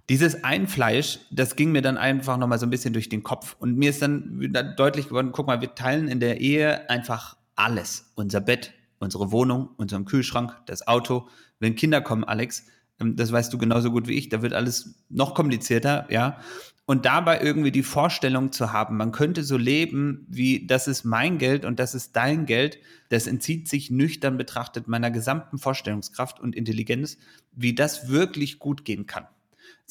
Dieses 0.09 0.43
ein 0.43 0.67
Fleisch, 0.67 1.19
das 1.31 1.55
ging 1.55 1.71
mir 1.71 1.81
dann 1.81 1.97
einfach 1.97 2.37
nochmal 2.37 2.59
so 2.59 2.65
ein 2.65 2.71
bisschen 2.71 2.93
durch 2.93 3.07
den 3.07 3.23
Kopf. 3.23 3.55
Und 3.59 3.77
mir 3.77 3.91
ist 3.91 4.01
dann 4.01 4.51
deutlich 4.75 5.07
geworden, 5.07 5.31
guck 5.31 5.47
mal, 5.47 5.61
wir 5.61 5.75
teilen 5.75 6.07
in 6.07 6.19
der 6.19 6.41
Ehe 6.41 6.89
einfach 6.89 7.37
alles. 7.55 8.11
Unser 8.15 8.41
Bett, 8.41 8.73
unsere 8.99 9.31
Wohnung, 9.31 9.69
unseren 9.77 10.05
Kühlschrank, 10.05 10.53
das 10.65 10.87
Auto. 10.87 11.29
Wenn 11.59 11.75
Kinder 11.75 12.01
kommen, 12.01 12.23
Alex, 12.23 12.65
das 13.01 13.31
weißt 13.31 13.51
du 13.51 13.57
genauso 13.57 13.91
gut 13.91 14.07
wie 14.07 14.17
ich, 14.17 14.29
da 14.29 14.41
wird 14.41 14.53
alles 14.53 14.95
noch 15.09 15.33
komplizierter, 15.35 16.07
ja. 16.09 16.39
Und 16.85 17.05
dabei 17.05 17.41
irgendwie 17.41 17.71
die 17.71 17.83
Vorstellung 17.83 18.51
zu 18.51 18.73
haben, 18.73 18.97
man 18.97 19.11
könnte 19.11 19.43
so 19.43 19.55
leben, 19.55 20.25
wie 20.27 20.65
das 20.65 20.87
ist 20.87 21.05
mein 21.05 21.37
Geld 21.37 21.63
und 21.63 21.79
das 21.79 21.95
ist 21.95 22.15
dein 22.15 22.45
Geld, 22.45 22.79
das 23.09 23.27
entzieht 23.27 23.69
sich 23.69 23.91
nüchtern 23.91 24.37
betrachtet 24.37 24.87
meiner 24.87 25.11
gesamten 25.11 25.57
Vorstellungskraft 25.57 26.39
und 26.39 26.55
Intelligenz, 26.55 27.17
wie 27.53 27.75
das 27.75 28.09
wirklich 28.09 28.59
gut 28.59 28.83
gehen 28.83 29.05
kann. 29.05 29.25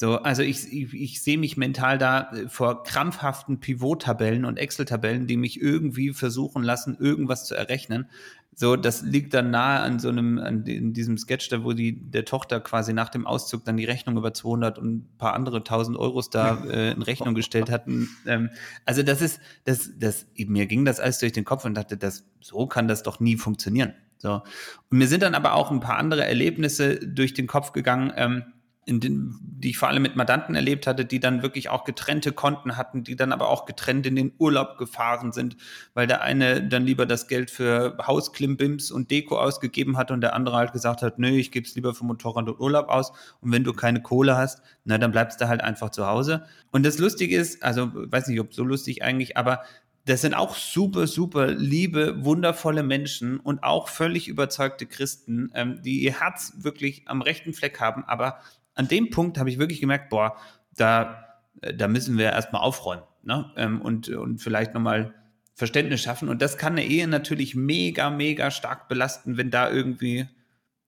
So, 0.01 0.15
also 0.17 0.41
ich, 0.41 0.73
ich, 0.73 0.93
ich 0.95 1.21
sehe 1.21 1.37
mich 1.37 1.57
mental 1.57 1.99
da 1.99 2.31
äh, 2.31 2.49
vor 2.49 2.83
krampfhaften 2.83 3.59
Pivot-Tabellen 3.59 4.45
und 4.45 4.57
Excel-Tabellen, 4.57 5.27
die 5.27 5.37
mich 5.37 5.61
irgendwie 5.61 6.11
versuchen 6.11 6.63
lassen, 6.63 6.97
irgendwas 6.99 7.45
zu 7.45 7.53
errechnen. 7.53 8.09
So, 8.53 8.75
das 8.75 9.01
liegt 9.01 9.33
dann 9.33 9.49
nahe 9.49 9.79
an 9.79 9.99
so 9.99 10.09
einem, 10.09 10.37
an 10.37 10.65
in 10.65 10.93
diesem 10.93 11.17
Sketch 11.17 11.47
da, 11.49 11.63
wo 11.63 11.71
die 11.71 12.09
der 12.11 12.25
Tochter 12.25 12.59
quasi 12.59 12.91
nach 12.93 13.09
dem 13.09 13.25
Auszug 13.25 13.63
dann 13.63 13.77
die 13.77 13.85
Rechnung 13.85 14.17
über 14.17 14.33
200 14.33 14.77
und 14.77 14.95
ein 14.95 15.09
paar 15.17 15.33
andere 15.33 15.63
tausend 15.63 15.97
Euros 15.97 16.29
da 16.29 16.63
äh, 16.65 16.91
in 16.91 17.01
Rechnung 17.01 17.33
gestellt 17.33 17.71
hatten. 17.71 18.09
Ähm, 18.27 18.49
also 18.85 19.03
das 19.03 19.21
ist, 19.21 19.39
das, 19.63 19.91
das, 19.97 20.27
mir 20.37 20.65
ging 20.67 20.83
das 20.83 20.99
alles 20.99 21.19
durch 21.19 21.31
den 21.31 21.45
Kopf 21.45 21.63
und 21.63 21.75
dachte, 21.75 21.95
das, 21.95 22.25
so 22.41 22.67
kann 22.67 22.89
das 22.89 23.03
doch 23.03 23.21
nie 23.21 23.37
funktionieren. 23.37 23.93
So. 24.17 24.43
Und 24.89 24.97
mir 24.97 25.07
sind 25.07 25.23
dann 25.23 25.33
aber 25.33 25.53
auch 25.53 25.71
ein 25.71 25.79
paar 25.79 25.97
andere 25.97 26.25
Erlebnisse 26.25 26.99
durch 26.99 27.33
den 27.33 27.47
Kopf 27.47 27.71
gegangen, 27.71 28.11
ähm, 28.15 28.43
den, 28.87 29.37
die 29.41 29.69
ich 29.69 29.77
vor 29.77 29.89
allem 29.89 30.01
mit 30.01 30.15
Mandanten 30.15 30.55
erlebt 30.55 30.87
hatte, 30.87 31.05
die 31.05 31.19
dann 31.19 31.43
wirklich 31.43 31.69
auch 31.69 31.83
getrennte 31.83 32.31
Konten 32.31 32.77
hatten, 32.77 33.03
die 33.03 33.15
dann 33.15 33.31
aber 33.31 33.49
auch 33.49 33.65
getrennt 33.65 34.07
in 34.07 34.15
den 34.15 34.33
Urlaub 34.39 34.77
gefahren 34.77 35.31
sind, 35.31 35.55
weil 35.93 36.07
der 36.07 36.21
eine 36.21 36.63
dann 36.63 36.85
lieber 36.85 37.05
das 37.05 37.27
Geld 37.27 37.51
für 37.51 37.97
Hausklimbims 38.05 38.89
und 38.89 39.11
Deko 39.11 39.39
ausgegeben 39.39 39.97
hat 39.97 40.09
und 40.09 40.21
der 40.21 40.33
andere 40.33 40.57
halt 40.57 40.73
gesagt 40.73 41.03
hat, 41.03 41.19
nö, 41.19 41.29
ich 41.29 41.51
gebe 41.51 41.67
es 41.67 41.75
lieber 41.75 41.93
für 41.93 42.05
Motorrad 42.05 42.49
und 42.49 42.59
Urlaub 42.59 42.89
aus 42.89 43.11
und 43.39 43.51
wenn 43.51 43.63
du 43.63 43.73
keine 43.73 44.01
Kohle 44.01 44.35
hast, 44.35 44.63
na 44.83 44.97
dann 44.97 45.11
bleibst 45.11 45.39
du 45.39 45.47
halt 45.47 45.61
einfach 45.61 45.91
zu 45.91 46.07
Hause. 46.07 46.43
Und 46.71 46.83
das 46.83 46.97
Lustige 46.97 47.37
ist, 47.37 47.61
also 47.63 47.91
weiß 47.93 48.27
nicht, 48.27 48.39
ob 48.39 48.53
so 48.53 48.63
lustig 48.63 49.03
eigentlich, 49.03 49.37
aber 49.37 49.61
das 50.05 50.21
sind 50.21 50.33
auch 50.33 50.55
super, 50.55 51.05
super 51.05 51.47
liebe, 51.47 52.25
wundervolle 52.25 52.81
Menschen 52.81 53.39
und 53.39 53.63
auch 53.63 53.87
völlig 53.87 54.27
überzeugte 54.27 54.87
Christen, 54.87 55.51
ähm, 55.53 55.81
die 55.83 56.01
ihr 56.01 56.19
Herz 56.19 56.53
wirklich 56.57 57.03
am 57.05 57.21
rechten 57.21 57.53
Fleck 57.53 57.79
haben, 57.79 58.03
aber 58.05 58.39
an 58.73 58.87
dem 58.87 59.09
Punkt 59.09 59.37
habe 59.37 59.49
ich 59.49 59.59
wirklich 59.59 59.81
gemerkt, 59.81 60.09
boah, 60.09 60.37
da, 60.75 61.39
äh, 61.61 61.73
da 61.73 61.87
müssen 61.87 62.17
wir 62.17 62.31
erstmal 62.31 62.61
aufräumen 62.61 63.03
ne? 63.23 63.51
Ähm, 63.55 63.81
und, 63.81 64.09
und 64.09 64.39
vielleicht 64.39 64.73
nochmal 64.73 65.13
Verständnis 65.53 66.01
schaffen. 66.01 66.29
Und 66.29 66.41
das 66.41 66.57
kann 66.57 66.73
eine 66.73 66.85
Ehe 66.85 67.07
natürlich 67.07 67.55
mega, 67.55 68.09
mega 68.09 68.51
stark 68.51 68.87
belasten, 68.87 69.37
wenn 69.37 69.51
da 69.51 69.69
irgendwie 69.69 70.27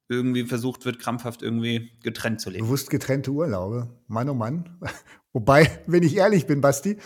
irgendwie 0.09 0.43
versucht 0.43 0.85
wird, 0.85 0.99
krampfhaft 0.99 1.41
irgendwie 1.41 1.91
getrennt 2.03 2.41
zu 2.41 2.49
leben. 2.49 2.65
Bewusst 2.65 2.89
getrennte 2.89 3.31
Urlaube. 3.31 3.89
Mann, 4.07 4.29
oh 4.29 4.33
Mann. 4.33 4.77
Wobei, 5.33 5.67
wenn 5.87 6.03
ich 6.03 6.15
ehrlich 6.15 6.45
bin, 6.45 6.61
Basti, 6.61 6.97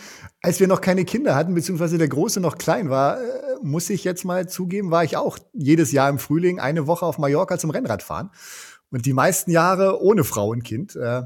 als 0.42 0.60
wir 0.60 0.66
noch 0.66 0.82
keine 0.82 1.06
Kinder 1.06 1.34
hatten, 1.34 1.54
beziehungsweise 1.54 1.96
der 1.96 2.08
Große 2.08 2.40
noch 2.40 2.58
klein 2.58 2.90
war, 2.90 3.18
äh, 3.18 3.24
muss 3.62 3.88
ich 3.88 4.04
jetzt 4.04 4.24
mal 4.24 4.48
zugeben, 4.48 4.90
war 4.90 5.04
ich 5.04 5.16
auch 5.16 5.38
jedes 5.54 5.92
Jahr 5.92 6.10
im 6.10 6.18
Frühling 6.18 6.60
eine 6.60 6.86
Woche 6.86 7.06
auf 7.06 7.18
Mallorca 7.18 7.56
zum 7.56 7.70
Rennradfahren. 7.70 8.30
Und 8.90 9.06
die 9.06 9.12
meisten 9.12 9.50
Jahre 9.50 10.02
ohne 10.02 10.24
Frau 10.24 10.48
und 10.50 10.64
Kind. 10.64 10.96
Äh, 10.96 11.22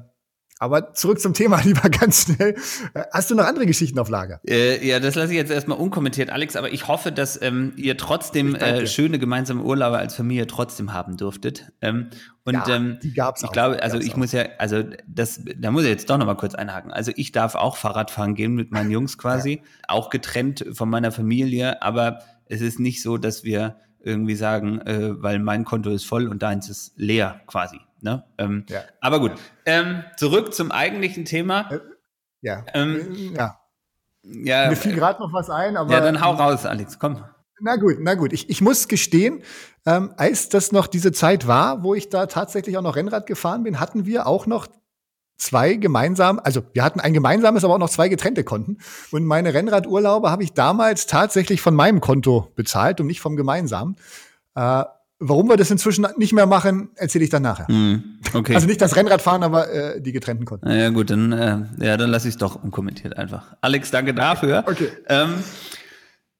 aber 0.62 0.92
zurück 0.94 1.18
zum 1.18 1.34
Thema, 1.34 1.60
lieber 1.64 1.88
ganz 1.90 2.22
schnell. 2.22 2.54
Äh, 2.94 3.02
hast 3.12 3.28
du 3.32 3.34
noch 3.34 3.44
andere 3.44 3.66
Geschichten 3.66 3.98
auf 3.98 4.08
Lager? 4.08 4.40
Äh, 4.48 4.86
ja, 4.86 5.00
das 5.00 5.16
lasse 5.16 5.32
ich 5.32 5.36
jetzt 5.36 5.50
erstmal 5.50 5.76
unkommentiert, 5.76 6.30
Alex, 6.30 6.54
aber 6.54 6.72
ich 6.72 6.86
hoffe, 6.86 7.10
dass 7.10 7.40
ähm, 7.42 7.72
ihr 7.76 7.96
trotzdem 7.96 8.54
äh, 8.54 8.86
schöne 8.86 9.18
gemeinsame 9.18 9.64
Urlaube 9.64 9.98
als 9.98 10.14
Familie 10.14 10.46
trotzdem 10.46 10.92
haben 10.92 11.16
durftet. 11.16 11.72
Ähm, 11.80 12.10
und 12.44 12.54
ja, 12.54 12.76
ähm, 12.76 12.98
die 13.02 13.12
gab's 13.12 13.42
ich 13.42 13.48
auch. 13.48 13.52
glaube, 13.52 13.82
also 13.82 13.98
ich 13.98 14.12
auch. 14.12 14.18
muss 14.18 14.30
ja, 14.30 14.44
also 14.58 14.84
das, 15.08 15.40
da 15.56 15.72
muss 15.72 15.82
ich 15.82 15.88
jetzt 15.88 16.08
doch 16.08 16.16
nochmal 16.16 16.36
kurz 16.36 16.54
einhaken. 16.54 16.92
Also 16.92 17.10
ich 17.16 17.32
darf 17.32 17.56
auch 17.56 17.76
Fahrradfahren 17.76 18.36
gehen 18.36 18.54
mit 18.54 18.70
meinen 18.70 18.92
Jungs 18.92 19.18
quasi, 19.18 19.54
ja. 19.54 19.62
auch 19.88 20.10
getrennt 20.10 20.64
von 20.72 20.88
meiner 20.88 21.10
Familie, 21.10 21.82
aber 21.82 22.20
es 22.46 22.60
ist 22.60 22.78
nicht 22.78 23.02
so, 23.02 23.18
dass 23.18 23.42
wir 23.42 23.78
irgendwie 24.02 24.34
sagen, 24.34 24.80
äh, 24.80 25.22
weil 25.22 25.38
mein 25.38 25.64
Konto 25.64 25.90
ist 25.90 26.04
voll 26.04 26.28
und 26.28 26.42
deins 26.42 26.68
ist 26.68 26.92
leer 26.96 27.40
quasi. 27.46 27.80
Ne? 28.00 28.24
Ähm, 28.38 28.64
ja. 28.68 28.80
Aber 29.00 29.20
gut, 29.20 29.32
ähm, 29.64 30.04
zurück 30.16 30.52
zum 30.52 30.72
eigentlichen 30.72 31.24
Thema. 31.24 31.70
Äh, 31.70 31.78
ja. 32.40 32.64
Ähm, 32.74 33.34
ja. 33.34 33.60
ja. 34.22 34.68
Mir 34.68 34.76
fiel 34.76 34.94
gerade 34.94 35.20
noch 35.20 35.32
was 35.32 35.48
ein, 35.50 35.76
aber. 35.76 35.92
Ja, 35.92 36.00
dann 36.00 36.20
hau 36.20 36.32
raus, 36.32 36.66
Alex, 36.66 36.98
komm. 36.98 37.24
Na 37.60 37.76
gut, 37.76 37.98
na 38.00 38.14
gut. 38.14 38.32
Ich, 38.32 38.50
ich 38.50 38.60
muss 38.60 38.88
gestehen, 38.88 39.42
ähm, 39.86 40.12
als 40.16 40.48
das 40.48 40.72
noch 40.72 40.88
diese 40.88 41.12
Zeit 41.12 41.46
war, 41.46 41.84
wo 41.84 41.94
ich 41.94 42.08
da 42.08 42.26
tatsächlich 42.26 42.76
auch 42.76 42.82
noch 42.82 42.96
Rennrad 42.96 43.26
gefahren 43.26 43.62
bin, 43.62 43.78
hatten 43.78 44.04
wir 44.04 44.26
auch 44.26 44.46
noch 44.46 44.66
zwei 45.36 45.74
gemeinsam, 45.74 46.40
also 46.42 46.62
wir 46.72 46.84
hatten 46.84 47.00
ein 47.00 47.12
gemeinsames, 47.12 47.64
aber 47.64 47.74
auch 47.74 47.78
noch 47.78 47.90
zwei 47.90 48.08
getrennte 48.08 48.44
Konten. 48.44 48.78
Und 49.10 49.24
meine 49.24 49.54
Rennradurlaube 49.54 50.30
habe 50.30 50.44
ich 50.44 50.52
damals 50.52 51.06
tatsächlich 51.06 51.60
von 51.60 51.74
meinem 51.74 52.00
Konto 52.00 52.52
bezahlt 52.54 53.00
und 53.00 53.06
nicht 53.06 53.20
vom 53.20 53.36
gemeinsamen. 53.36 53.96
Äh, 54.54 54.84
warum 55.18 55.48
wir 55.48 55.56
das 55.56 55.70
inzwischen 55.70 56.06
nicht 56.16 56.32
mehr 56.32 56.46
machen, 56.46 56.90
erzähle 56.96 57.24
ich 57.24 57.30
dann 57.30 57.42
nachher. 57.42 57.70
Mm, 57.70 58.18
okay. 58.34 58.54
Also 58.54 58.66
nicht 58.66 58.80
das 58.80 58.96
Rennradfahren, 58.96 59.42
aber 59.42 59.70
äh, 59.70 60.00
die 60.00 60.12
getrennten 60.12 60.44
Konten. 60.44 60.70
Ja 60.70 60.90
gut, 60.90 61.10
dann 61.10 61.32
äh, 61.32 61.84
ja, 61.84 61.96
dann 61.96 62.10
lasse 62.10 62.28
ich 62.28 62.34
es 62.34 62.38
doch 62.38 62.62
unkommentiert 62.62 63.16
einfach. 63.16 63.56
Alex, 63.60 63.90
danke 63.90 64.14
dafür. 64.14 64.64
Okay. 64.66 64.88
Ähm, 65.08 65.34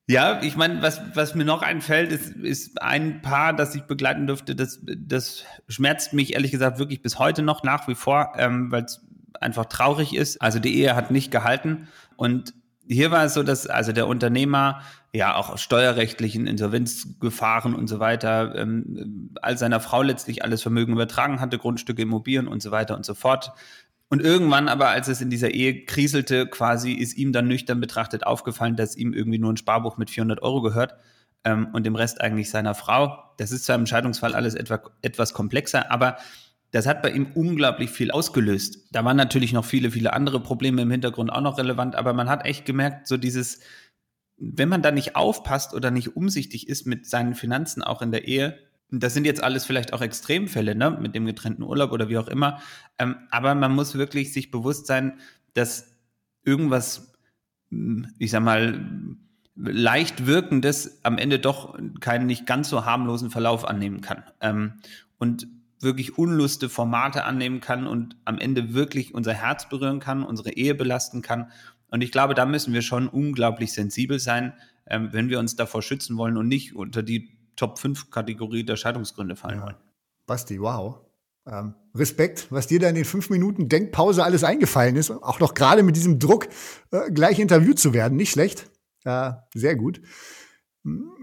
ja, 0.08 0.42
ich 0.42 0.56
meine, 0.56 0.82
was, 0.82 1.00
was 1.14 1.34
mir 1.34 1.44
noch 1.44 1.62
einfällt, 1.62 2.12
ist, 2.12 2.34
ist 2.36 2.82
ein 2.82 3.22
Paar, 3.22 3.52
das 3.52 3.74
ich 3.74 3.82
begleiten 3.82 4.26
durfte. 4.26 4.56
Das, 4.56 4.80
das 4.82 5.44
schmerzt 5.68 6.12
mich 6.12 6.34
ehrlich 6.34 6.50
gesagt 6.50 6.78
wirklich 6.78 7.02
bis 7.02 7.18
heute 7.18 7.42
noch 7.42 7.62
nach 7.62 7.86
wie 7.88 7.94
vor, 7.94 8.32
ähm, 8.36 8.72
weil 8.72 8.84
es 8.84 9.00
einfach 9.40 9.66
traurig 9.66 10.14
ist. 10.14 10.42
Also 10.42 10.58
die 10.58 10.76
Ehe 10.76 10.96
hat 10.96 11.10
nicht 11.10 11.30
gehalten 11.30 11.88
und 12.16 12.54
hier 12.88 13.10
war 13.10 13.24
es 13.24 13.34
so, 13.34 13.42
dass 13.42 13.66
also 13.66 13.92
der 13.92 14.06
Unternehmer 14.08 14.82
ja 15.12 15.36
auch 15.36 15.50
aus 15.50 15.62
steuerrechtlichen 15.62 16.46
Insolvenzgefahren 16.46 17.74
und 17.74 17.86
so 17.86 18.00
weiter 18.00 18.54
ähm, 18.56 19.30
all 19.40 19.56
seiner 19.58 19.80
Frau 19.80 20.02
letztlich 20.02 20.42
alles 20.44 20.62
Vermögen 20.62 20.92
übertragen 20.92 21.40
hatte, 21.40 21.58
Grundstücke, 21.58 22.02
Immobilien 22.02 22.48
und 22.48 22.62
so 22.62 22.70
weiter 22.70 22.96
und 22.96 23.04
so 23.04 23.14
fort. 23.14 23.52
Und 24.12 24.20
irgendwann 24.20 24.68
aber, 24.68 24.88
als 24.88 25.08
es 25.08 25.22
in 25.22 25.30
dieser 25.30 25.52
Ehe 25.52 25.86
kriselte, 25.86 26.46
quasi 26.46 26.92
ist 26.92 27.16
ihm 27.16 27.32
dann 27.32 27.48
nüchtern 27.48 27.80
betrachtet 27.80 28.26
aufgefallen, 28.26 28.76
dass 28.76 28.94
ihm 28.94 29.14
irgendwie 29.14 29.38
nur 29.38 29.50
ein 29.50 29.56
Sparbuch 29.56 29.96
mit 29.96 30.10
400 30.10 30.42
Euro 30.42 30.60
gehört 30.60 30.96
ähm, 31.44 31.68
und 31.72 31.86
dem 31.86 31.96
Rest 31.96 32.20
eigentlich 32.20 32.50
seiner 32.50 32.74
Frau. 32.74 33.24
Das 33.38 33.52
ist 33.52 33.64
zwar 33.64 33.76
im 33.76 33.86
Scheidungsfall 33.86 34.34
alles 34.34 34.54
etwa, 34.54 34.82
etwas 35.00 35.32
komplexer, 35.32 35.90
aber 35.90 36.18
das 36.72 36.86
hat 36.86 37.00
bei 37.00 37.10
ihm 37.10 37.28
unglaublich 37.32 37.88
viel 37.88 38.10
ausgelöst. 38.10 38.86
Da 38.92 39.02
waren 39.02 39.16
natürlich 39.16 39.54
noch 39.54 39.64
viele, 39.64 39.90
viele 39.90 40.12
andere 40.12 40.40
Probleme 40.40 40.82
im 40.82 40.90
Hintergrund 40.90 41.32
auch 41.32 41.40
noch 41.40 41.56
relevant, 41.56 41.96
aber 41.96 42.12
man 42.12 42.28
hat 42.28 42.44
echt 42.44 42.66
gemerkt, 42.66 43.08
so 43.08 43.16
dieses, 43.16 43.60
wenn 44.36 44.68
man 44.68 44.82
da 44.82 44.90
nicht 44.90 45.16
aufpasst 45.16 45.72
oder 45.72 45.90
nicht 45.90 46.16
umsichtig 46.16 46.68
ist 46.68 46.86
mit 46.86 47.06
seinen 47.06 47.34
Finanzen 47.34 47.82
auch 47.82 48.02
in 48.02 48.12
der 48.12 48.28
Ehe, 48.28 48.58
das 48.92 49.14
sind 49.14 49.24
jetzt 49.24 49.42
alles 49.42 49.64
vielleicht 49.64 49.92
auch 49.92 50.02
Extremfälle, 50.02 50.74
ne, 50.74 50.90
mit 50.90 51.14
dem 51.14 51.24
getrennten 51.24 51.62
Urlaub 51.62 51.92
oder 51.92 52.08
wie 52.08 52.18
auch 52.18 52.28
immer, 52.28 52.60
ähm, 52.98 53.16
aber 53.30 53.54
man 53.54 53.74
muss 53.74 53.94
wirklich 53.94 54.32
sich 54.32 54.50
bewusst 54.50 54.86
sein, 54.86 55.18
dass 55.54 55.96
irgendwas, 56.44 57.12
ich 58.18 58.30
sag 58.30 58.42
mal, 58.42 58.84
leicht 59.54 60.26
wirkendes 60.26 61.04
am 61.04 61.18
Ende 61.18 61.38
doch 61.38 61.78
keinen 62.00 62.26
nicht 62.26 62.46
ganz 62.46 62.68
so 62.68 62.84
harmlosen 62.84 63.30
Verlauf 63.30 63.66
annehmen 63.66 64.00
kann. 64.00 64.24
Ähm, 64.40 64.74
und 65.18 65.46
wirklich 65.80 66.16
unluste 66.16 66.68
Formate 66.68 67.24
annehmen 67.24 67.60
kann 67.60 67.86
und 67.86 68.16
am 68.24 68.38
Ende 68.38 68.72
wirklich 68.72 69.14
unser 69.14 69.34
Herz 69.34 69.68
berühren 69.68 70.00
kann, 70.00 70.22
unsere 70.22 70.52
Ehe 70.52 70.74
belasten 70.74 71.22
kann. 71.22 71.50
Und 71.90 72.02
ich 72.02 72.12
glaube, 72.12 72.34
da 72.34 72.46
müssen 72.46 72.72
wir 72.72 72.82
schon 72.82 73.08
unglaublich 73.08 73.72
sensibel 73.72 74.18
sein, 74.18 74.52
ähm, 74.86 75.08
wenn 75.12 75.28
wir 75.28 75.38
uns 75.38 75.56
davor 75.56 75.82
schützen 75.82 76.16
wollen 76.16 76.36
und 76.36 76.48
nicht 76.48 76.74
unter 76.74 77.02
die 77.02 77.30
Top 77.56 77.78
5 77.78 78.10
Kategorie 78.10 78.64
der 78.64 78.76
Scheidungsgründe 78.76 79.36
fallen 79.36 79.58
ja. 79.58 79.66
wollen. 79.66 79.76
Basti, 80.26 80.60
wow. 80.60 81.00
Ähm, 81.46 81.74
Respekt, 81.94 82.46
was 82.50 82.68
dir 82.68 82.78
da 82.78 82.88
in 82.88 82.94
den 82.94 83.04
fünf 83.04 83.28
Minuten 83.28 83.68
Denkpause 83.68 84.24
alles 84.24 84.44
eingefallen 84.44 84.96
ist, 84.96 85.10
auch 85.10 85.40
noch 85.40 85.54
gerade 85.54 85.82
mit 85.82 85.96
diesem 85.96 86.18
Druck 86.18 86.48
äh, 86.92 87.10
gleich 87.10 87.38
interviewt 87.38 87.78
zu 87.78 87.92
werden, 87.92 88.16
nicht 88.16 88.30
schlecht. 88.30 88.70
Äh, 89.04 89.32
sehr 89.54 89.74
gut. 89.74 90.00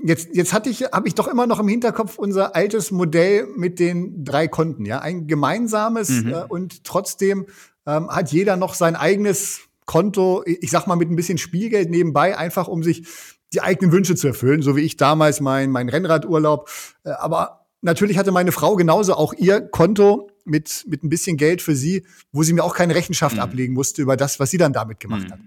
Jetzt, 0.05 0.29
jetzt 0.33 0.53
hatte 0.53 0.69
ich, 0.69 0.83
habe 0.83 1.07
ich 1.07 1.15
doch 1.15 1.27
immer 1.27 1.47
noch 1.47 1.59
im 1.59 1.67
Hinterkopf 1.67 2.17
unser 2.17 2.55
altes 2.55 2.91
Modell 2.91 3.47
mit 3.57 3.79
den 3.79 4.23
drei 4.23 4.47
Konten, 4.47 4.85
ja, 4.85 4.99
ein 4.99 5.27
gemeinsames 5.27 6.09
mhm. 6.09 6.33
äh, 6.33 6.43
und 6.47 6.83
trotzdem 6.83 7.47
ähm, 7.85 8.09
hat 8.09 8.31
jeder 8.31 8.55
noch 8.55 8.73
sein 8.73 8.95
eigenes 8.95 9.61
Konto, 9.85 10.43
ich 10.45 10.69
sag 10.69 10.85
mal 10.85 10.95
mit 10.95 11.09
ein 11.09 11.15
bisschen 11.15 11.37
Spielgeld 11.37 11.89
nebenbei, 11.89 12.37
einfach 12.37 12.67
um 12.67 12.83
sich 12.83 13.07
die 13.53 13.61
eigenen 13.61 13.91
Wünsche 13.91 14.15
zu 14.15 14.27
erfüllen, 14.27 14.61
so 14.61 14.75
wie 14.75 14.81
ich 14.81 14.97
damals 14.97 15.41
mein, 15.41 15.71
mein 15.71 15.89
Rennradurlaub. 15.89 16.69
Äh, 17.03 17.11
aber 17.11 17.65
natürlich 17.81 18.17
hatte 18.17 18.31
meine 18.31 18.51
Frau 18.51 18.75
genauso 18.75 19.15
auch 19.15 19.33
ihr 19.33 19.61
Konto 19.61 20.31
mit, 20.45 20.85
mit 20.87 21.03
ein 21.03 21.09
bisschen 21.09 21.37
Geld 21.37 21.61
für 21.61 21.75
sie, 21.75 22.05
wo 22.31 22.43
sie 22.43 22.53
mir 22.53 22.63
auch 22.63 22.75
keine 22.75 22.95
Rechenschaft 22.95 23.35
mhm. 23.35 23.41
ablegen 23.41 23.73
musste 23.73 24.01
über 24.01 24.17
das, 24.17 24.39
was 24.39 24.51
sie 24.51 24.57
dann 24.57 24.73
damit 24.73 24.99
gemacht 24.99 25.27
mhm. 25.27 25.31
hat. 25.31 25.39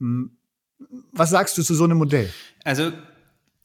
Hm, 0.00 0.30
was 1.12 1.30
sagst 1.30 1.58
du 1.58 1.62
zu 1.62 1.74
so 1.74 1.84
einem 1.84 1.98
Modell? 1.98 2.32
Also 2.64 2.92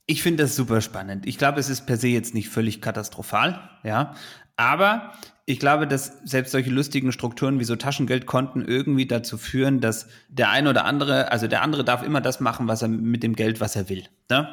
ich 0.05 0.21
finde 0.21 0.43
das 0.43 0.55
super 0.55 0.81
spannend. 0.81 1.25
Ich 1.25 1.37
glaube, 1.37 1.59
es 1.59 1.69
ist 1.69 1.85
per 1.85 1.97
se 1.97 2.07
jetzt 2.07 2.33
nicht 2.33 2.49
völlig 2.49 2.81
katastrophal, 2.81 3.69
ja. 3.83 4.15
Aber 4.55 5.13
ich 5.45 5.59
glaube, 5.59 5.87
dass 5.87 6.19
selbst 6.23 6.51
solche 6.51 6.69
lustigen 6.69 7.11
Strukturen 7.11 7.59
wie 7.59 7.65
so 7.65 7.75
Taschengeldkonten 7.75 8.65
irgendwie 8.65 9.05
dazu 9.05 9.37
führen, 9.37 9.81
dass 9.81 10.07
der 10.29 10.49
eine 10.49 10.69
oder 10.69 10.85
andere, 10.85 11.31
also 11.31 11.47
der 11.47 11.61
andere 11.61 11.83
darf 11.83 12.01
immer 12.01 12.21
das 12.21 12.39
machen, 12.39 12.67
was 12.67 12.81
er 12.81 12.87
mit 12.87 13.23
dem 13.23 13.35
Geld, 13.35 13.59
was 13.59 13.75
er 13.75 13.89
will. 13.89 14.05
Ne? 14.29 14.47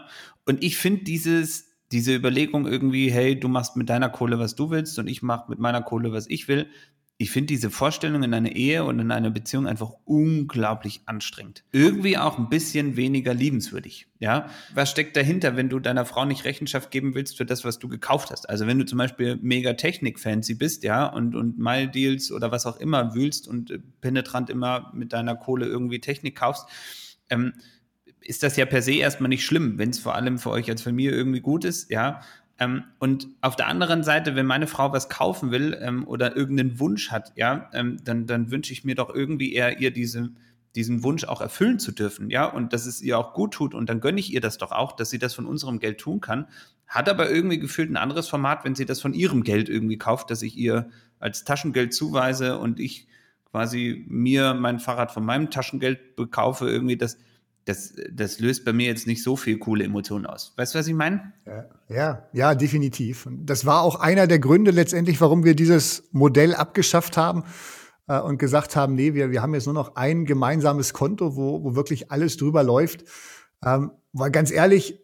Und 0.47 0.65
ich 0.65 0.77
finde 0.79 1.05
dieses, 1.05 1.69
diese 1.93 2.15
Überlegung 2.15 2.67
irgendwie, 2.67 3.11
hey, 3.11 3.39
du 3.39 3.49
machst 3.49 3.77
mit 3.77 3.89
deiner 3.89 4.09
Kohle, 4.09 4.41
was 4.41 4.57
du 4.57 4.71
willst 4.71 4.99
und 4.99 5.07
ich 5.07 5.23
mache 5.23 5.49
mit 5.49 5.61
meiner 5.61 5.83
Kohle, 5.83 6.13
was 6.13 6.29
ich 6.29 6.49
will, 6.49 6.69
ich 7.21 7.31
finde 7.31 7.49
diese 7.49 7.69
Vorstellung 7.69 8.23
in 8.23 8.33
einer 8.33 8.53
Ehe 8.53 8.83
und 8.83 8.99
in 8.99 9.11
einer 9.11 9.29
Beziehung 9.29 9.67
einfach 9.67 9.93
unglaublich 10.07 11.03
anstrengend. 11.05 11.65
Irgendwie 11.71 12.17
auch 12.17 12.39
ein 12.39 12.49
bisschen 12.49 12.97
weniger 12.97 13.35
liebenswürdig. 13.35 14.07
Ja, 14.21 14.49
was 14.73 14.91
steckt 14.91 15.19
dahinter, 15.19 15.55
wenn 15.55 15.69
du 15.69 15.81
deiner 15.81 16.07
Frau 16.07 16.25
nicht 16.25 16.47
Rechenschaft 16.47 16.91
geben 16.91 17.15
willst 17.15 17.37
für 17.37 17.45
das, 17.45 17.63
was 17.63 17.79
du 17.79 17.89
gekauft 17.89 18.31
hast? 18.31 18.49
Also 18.49 18.67
wenn 18.67 18.79
du 18.79 18.87
zum 18.87 18.97
Beispiel 18.97 19.39
mega 19.43 19.75
Technik-Fancy 19.75 20.55
bist, 20.55 20.83
ja, 20.83 21.05
und, 21.05 21.35
und 21.35 21.59
Mile-Deals 21.59 22.33
oder 22.33 22.53
was 22.53 22.65
auch 22.65 22.79
immer 22.79 23.15
wühlst 23.15 23.47
und 23.47 23.71
äh, 23.71 23.81
penetrant 24.01 24.49
immer 24.49 24.91
mit 24.95 25.13
deiner 25.13 25.37
Kohle 25.37 25.67
irgendwie 25.67 26.01
Technik 26.01 26.37
kaufst, 26.37 26.69
ähm, 27.29 27.53
ist 28.23 28.43
das 28.43 28.57
ja 28.57 28.65
per 28.65 28.81
se 28.81 28.95
erstmal 28.95 29.29
nicht 29.29 29.45
schlimm, 29.45 29.79
wenn 29.79 29.91
es 29.91 29.99
vor 29.99 30.15
allem 30.15 30.39
für 30.39 30.51
euch 30.51 30.71
als 30.71 30.81
Familie 30.81 31.13
irgendwie 31.13 31.41
gut 31.41 31.67
ist, 31.67 31.91
ja. 31.91 32.23
Ähm, 32.61 32.85
und 32.99 33.27
auf 33.41 33.57
der 33.57 33.67
anderen 33.67 34.05
Seite, 34.05 34.37
wenn 34.37 34.47
meine 34.47 34.67
Frau 34.67 34.93
was 34.93 35.09
kaufen 35.09 35.51
will 35.51 35.77
ähm, 35.81 36.07
oder 36.07 36.37
irgendeinen 36.37 36.79
Wunsch 36.79 37.11
hat, 37.11 37.33
ja, 37.35 37.71
ähm, 37.73 37.97
dann, 38.05 38.27
dann 38.27 38.51
wünsche 38.51 38.73
ich 38.73 38.85
mir 38.85 38.95
doch 38.95 39.13
irgendwie 39.13 39.55
eher 39.55 39.81
ihr 39.81 39.91
diese, 39.91 40.31
diesen 40.77 41.03
Wunsch 41.03 41.25
auch 41.25 41.41
erfüllen 41.41 41.79
zu 41.79 41.91
dürfen, 41.91 42.31
ja, 42.31 42.45
und 42.45 42.75
dass 42.75 42.85
es 42.85 43.01
ihr 43.01 43.19
auch 43.19 43.33
gut 43.33 43.55
tut 43.55 43.75
und 43.75 43.89
dann 43.89 44.01
gönne 44.01 44.21
ich 44.21 44.33
ihr 44.33 44.43
das 44.43 44.59
doch 44.59 44.73
auch, 44.73 44.93
dass 44.93 45.09
sie 45.09 45.19
das 45.19 45.35
von 45.35 45.47
unserem 45.47 45.81
Geld 45.81 45.99
tun 45.99 46.21
kann. 46.21 46.47
Hat 46.87 47.09
aber 47.09 47.31
irgendwie 47.31 47.59
gefühlt 47.59 47.91
ein 47.91 47.97
anderes 47.97 48.29
Format, 48.29 48.65
wenn 48.65 48.75
sie 48.75 48.85
das 48.85 49.01
von 49.01 49.15
ihrem 49.15 49.43
Geld 49.43 49.69
irgendwie 49.69 49.99
kauft, 49.99 50.31
dass 50.31 50.43
ich 50.43 50.57
ihr 50.57 50.91
als 51.19 51.45
Taschengeld 51.45 51.95
zuweise 51.95 52.59
und 52.59 52.79
ich 52.79 53.09
quasi 53.51 54.05
mir 54.07 54.55
mein 54.55 54.81
Fahrrad 54.81 55.13
von 55.13 55.25
meinem 55.25 55.51
Taschengeld 55.51 56.15
bekaufe, 56.15 56.69
irgendwie 56.69 56.97
das, 56.97 57.17
das, 57.71 57.95
das 58.11 58.41
löst 58.41 58.65
bei 58.65 58.73
mir 58.73 58.87
jetzt 58.89 59.07
nicht 59.07 59.23
so 59.23 59.37
viel 59.37 59.59
coole 59.59 59.85
Emotionen 59.85 60.27
aus. 60.27 60.53
Weißt 60.57 60.75
du, 60.75 60.79
was 60.81 60.89
ich 60.89 60.95
meine? 60.95 61.33
Ja, 61.47 61.65
ja, 61.89 62.29
ja, 62.33 62.55
definitiv. 62.57 63.29
Das 63.31 63.65
war 63.65 63.83
auch 63.83 64.01
einer 64.01 64.27
der 64.27 64.41
Gründe 64.41 64.73
letztendlich, 64.73 65.21
warum 65.21 65.45
wir 65.45 65.55
dieses 65.55 66.09
Modell 66.11 66.55
abgeschafft 66.55 67.17
haben 67.17 67.45
äh, 68.09 68.19
und 68.19 68.39
gesagt 68.39 68.75
haben, 68.75 68.97
nee, 68.97 69.15
wir, 69.15 69.31
wir 69.31 69.41
haben 69.41 69.55
jetzt 69.55 69.67
nur 69.67 69.75
noch 69.75 69.95
ein 69.95 70.25
gemeinsames 70.25 70.93
Konto, 70.93 71.37
wo, 71.37 71.63
wo 71.63 71.77
wirklich 71.77 72.11
alles 72.11 72.37
drüber 72.37 72.65
läuft. 72.65 73.05
Ähm, 73.65 73.93
weil 74.13 74.33
ganz 74.33 74.51
ehrlich, 74.51 75.01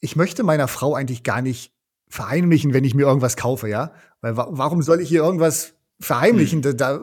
ich 0.00 0.14
möchte 0.14 0.42
meiner 0.42 0.68
Frau 0.68 0.94
eigentlich 0.94 1.22
gar 1.22 1.40
nicht 1.40 1.72
verheimlichen, 2.08 2.74
wenn 2.74 2.84
ich 2.84 2.94
mir 2.94 3.06
irgendwas 3.06 3.36
kaufe, 3.36 3.68
ja? 3.68 3.92
Weil 4.20 4.36
wa 4.36 4.48
warum 4.50 4.82
soll 4.82 5.00
ich 5.00 5.08
hier 5.08 5.22
irgendwas 5.22 5.74
verheimlichen? 6.00 6.62
Hm. 6.62 6.76
Da, 6.76 6.98
da 6.98 7.00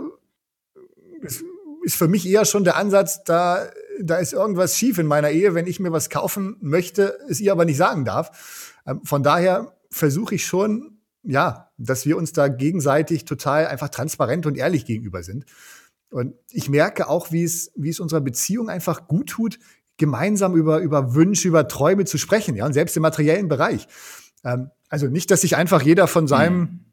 ist 1.82 1.96
für 1.96 2.08
mich 2.08 2.28
eher 2.28 2.46
schon 2.46 2.64
der 2.64 2.76
Ansatz, 2.76 3.24
da 3.24 3.68
da 4.02 4.18
ist 4.18 4.34
irgendwas 4.34 4.78
schief 4.78 4.98
in 4.98 5.08
meiner 5.08 5.30
Ehe, 5.30 5.54
wenn 5.54 5.68
ich 5.68 5.80
mir 5.80 5.92
was 5.92 6.10
kaufen 6.10 6.58
möchte, 6.60 7.18
es 7.30 7.40
ihr 7.40 7.52
aber 7.52 7.66
nicht 7.66 7.78
sagen 7.78 8.06
darf. 8.06 8.76
Ähm, 8.86 9.02
von 9.04 9.24
daher 9.24 9.76
versuche 9.90 10.36
ich 10.36 10.46
schon, 10.46 11.00
ja, 11.24 11.72
dass 11.78 12.06
wir 12.06 12.18
uns 12.18 12.34
da 12.34 12.48
gegenseitig 12.48 13.26
total 13.26 13.68
einfach 13.68 13.90
transparent 13.90 14.46
und 14.46 14.58
ehrlich 14.58 14.86
gegenüber 14.86 15.24
sind. 15.24 15.46
Und 16.10 16.36
ich 16.52 16.70
merke 16.70 17.10
auch, 17.10 17.32
wie 17.32 17.44
es, 17.44 17.72
wie 17.76 17.90
es 17.90 18.00
unserer 18.00 18.22
Beziehung 18.22 18.70
einfach 18.70 19.08
gut 19.08 19.30
tut, 19.30 19.60
gemeinsam 19.98 20.56
über, 20.56 20.80
über 20.80 21.16
Wünsche, 21.16 21.48
über 21.48 21.68
Träume 21.68 22.06
zu 22.06 22.18
sprechen, 22.18 22.56
ja, 22.56 22.66
und 22.66 22.74
selbst 22.74 22.96
im 22.96 23.02
materiellen 23.02 23.48
Bereich. 23.48 23.88
Ähm, 24.44 24.72
also 24.90 25.08
nicht, 25.08 25.32
dass 25.32 25.42
sich 25.42 25.58
einfach 25.58 25.82
jeder 25.82 26.08
von 26.08 26.28
seinem 26.28 26.60
mhm 26.60 26.87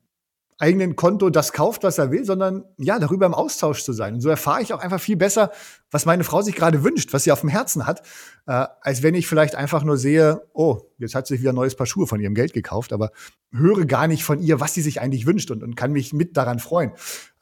eigenen 0.59 0.95
Konto 0.95 1.31
das 1.31 1.53
kauft, 1.53 1.83
was 1.83 1.99
er 1.99 2.11
will, 2.11 2.25
sondern 2.25 2.65
ja, 2.79 2.99
darüber 2.99 3.27
im 3.27 3.35
Austausch 3.35 3.83
zu 3.83 3.93
sein. 3.93 4.15
Und 4.15 4.21
so 4.21 4.29
erfahre 4.29 4.63
ich 4.63 4.73
auch 4.73 4.79
einfach 4.79 5.01
viel 5.01 5.17
besser, 5.17 5.51
was 5.91 6.07
meine 6.07 6.25
Frau 6.25 6.43
sich 6.43 6.55
gerade 6.55 6.85
wünscht, 6.85 7.13
was 7.13 7.25
sie 7.25 7.33
auf 7.33 7.41
dem 7.41 7.49
Herzen 7.49 7.87
hat, 7.87 8.03
äh, 8.47 8.67
als 8.81 9.03
wenn 9.03 9.15
ich 9.15 9.27
vielleicht 9.27 9.57
einfach 9.57 9.83
nur 9.83 9.97
sehe, 9.97 10.43
oh, 10.53 10.83
jetzt 10.99 11.15
hat 11.15 11.27
sie 11.27 11.35
sich 11.35 11.41
wieder 11.41 11.53
ein 11.53 11.57
neues 11.57 11.75
Paar 11.75 11.87
Schuhe 11.87 12.07
von 12.07 12.21
ihrem 12.21 12.35
Geld 12.35 12.53
gekauft, 12.53 12.93
aber 12.93 13.11
höre 13.53 13.85
gar 13.85 14.07
nicht 14.07 14.25
von 14.25 14.41
ihr, 14.41 14.61
was 14.61 14.75
sie 14.75 14.83
sich 14.83 15.01
eigentlich 15.01 15.27
wünscht 15.27 15.51
und, 15.51 15.63
und 15.63 15.77
kann 15.77 15.93
mich 15.93 16.13
mit 16.13 16.37
daran 16.37 16.61
freuen. 16.61 16.93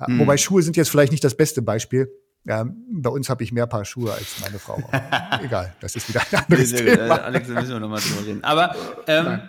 Mhm. 0.06 0.20
Wobei 0.20 0.36
Schuhe 0.38 0.62
sind 0.62 0.76
jetzt 0.76 0.88
vielleicht 0.88 1.12
nicht 1.12 1.24
das 1.24 1.36
beste 1.36 1.60
Beispiel. 1.60 2.10
Ähm, 2.46 2.84
bei 2.90 3.10
uns 3.10 3.28
habe 3.28 3.44
ich 3.44 3.52
mehr 3.52 3.66
Paar 3.66 3.84
Schuhe 3.84 4.12
als 4.12 4.40
meine 4.40 4.58
Frau. 4.58 4.82
Egal, 5.44 5.74
das 5.80 5.94
ist 5.94 6.08
wieder 6.08 6.22
ein 6.30 6.38
anderes 6.44 6.72
Thema. 6.72 7.22
Alex, 7.22 7.46
da 7.46 7.54
müssen 7.54 7.70
wir 7.70 7.80
nochmal 7.80 8.00
drüber 8.00 8.26
reden. 8.26 8.42
Aber 8.42 8.74
ähm, 9.06 9.40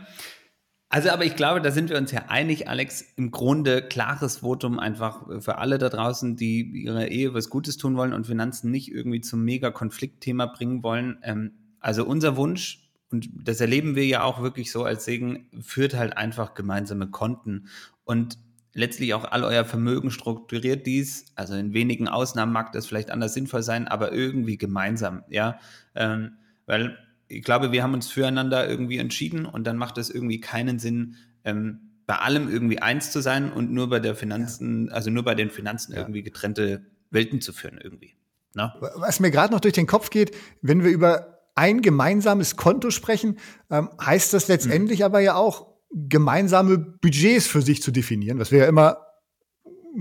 also, 0.93 1.09
aber 1.09 1.25
ich 1.25 1.35
glaube, 1.35 1.59
da 1.59 1.71
sind 1.71 1.89
wir 1.89 1.97
uns 1.97 2.11
ja 2.11 2.25
einig, 2.27 2.69
Alex. 2.69 3.03
Im 3.15 3.31
Grunde 3.31 3.81
klares 3.81 4.43
Votum 4.43 4.77
einfach 4.77 5.25
für 5.41 5.57
alle 5.57 5.79
da 5.79 5.89
draußen, 5.89 6.35
die 6.35 6.61
ihrer 6.61 7.07
Ehe 7.07 7.33
was 7.33 7.49
Gutes 7.49 7.77
tun 7.77 7.97
wollen 7.97 8.13
und 8.13 8.27
Finanzen 8.27 8.69
nicht 8.69 8.91
irgendwie 8.91 9.19
zum 9.19 9.43
Mega-Konfliktthema 9.43 10.45
bringen 10.45 10.83
wollen. 10.83 11.17
Ähm, 11.23 11.53
also 11.79 12.05
unser 12.05 12.37
Wunsch, 12.37 12.91
und 13.09 13.27
das 13.33 13.59
erleben 13.59 13.95
wir 13.95 14.05
ja 14.05 14.21
auch 14.21 14.43
wirklich 14.43 14.71
so 14.71 14.83
als 14.83 15.05
Segen, 15.05 15.47
führt 15.61 15.95
halt 15.95 16.15
einfach 16.15 16.53
gemeinsame 16.53 17.07
Konten. 17.07 17.69
Und 18.03 18.37
letztlich 18.75 19.15
auch 19.15 19.23
all 19.23 19.43
euer 19.45 19.65
Vermögen 19.65 20.11
strukturiert 20.11 20.85
dies. 20.85 21.25
Also 21.33 21.55
in 21.55 21.73
wenigen 21.73 22.07
Ausnahmen 22.07 22.53
mag 22.53 22.71
das 22.71 22.85
vielleicht 22.85 23.09
anders 23.09 23.33
sinnvoll 23.33 23.63
sein, 23.63 23.87
aber 23.87 24.11
irgendwie 24.11 24.59
gemeinsam, 24.59 25.23
ja. 25.27 25.57
Ähm, 25.95 26.33
weil 26.67 26.99
ich 27.33 27.43
glaube, 27.43 27.71
wir 27.71 27.83
haben 27.83 27.93
uns 27.93 28.09
füreinander 28.09 28.67
irgendwie 28.69 28.97
entschieden 28.97 29.45
und 29.45 29.65
dann 29.65 29.77
macht 29.77 29.97
es 29.97 30.09
irgendwie 30.09 30.39
keinen 30.39 30.79
Sinn, 30.79 31.15
ähm, 31.43 31.91
bei 32.05 32.15
allem 32.15 32.49
irgendwie 32.49 32.79
eins 32.79 33.11
zu 33.11 33.21
sein 33.21 33.51
und 33.51 33.71
nur 33.71 33.89
bei 33.89 33.99
der 33.99 34.15
Finanzen, 34.15 34.87
ja. 34.87 34.93
also 34.93 35.09
nur 35.09 35.23
bei 35.23 35.35
den 35.35 35.49
Finanzen 35.49 35.93
ja. 35.93 35.99
irgendwie 35.99 36.23
getrennte 36.23 36.85
Welten 37.09 37.41
zu 37.41 37.53
führen 37.53 37.79
irgendwie. 37.81 38.15
Ne? 38.55 38.73
Was 38.95 39.19
mir 39.19 39.31
gerade 39.31 39.53
noch 39.53 39.61
durch 39.61 39.73
den 39.73 39.87
Kopf 39.87 40.09
geht, 40.09 40.35
wenn 40.61 40.83
wir 40.83 40.91
über 40.91 41.39
ein 41.55 41.81
gemeinsames 41.81 42.55
Konto 42.55 42.89
sprechen, 42.91 43.37
ähm, 43.69 43.89
heißt 44.01 44.33
das 44.33 44.47
letztendlich 44.47 44.99
mhm. 44.99 45.05
aber 45.05 45.19
ja 45.19 45.35
auch, 45.35 45.73
gemeinsame 45.95 46.79
Budgets 46.79 47.45
für 47.45 47.61
sich 47.61 47.83
zu 47.83 47.91
definieren, 47.91 48.39
was 48.39 48.51
wir 48.51 48.59
ja 48.59 48.65
immer 48.65 48.97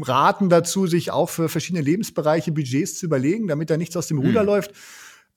raten 0.01 0.49
dazu, 0.49 0.87
sich 0.87 1.11
auch 1.11 1.29
für 1.29 1.51
verschiedene 1.51 1.85
Lebensbereiche 1.85 2.51
Budgets 2.53 2.99
zu 2.99 3.07
überlegen, 3.07 3.47
damit 3.47 3.69
da 3.69 3.77
nichts 3.77 3.97
aus 3.97 4.07
dem 4.07 4.19
Ruder 4.19 4.41
mhm. 4.41 4.47
läuft, 4.47 4.73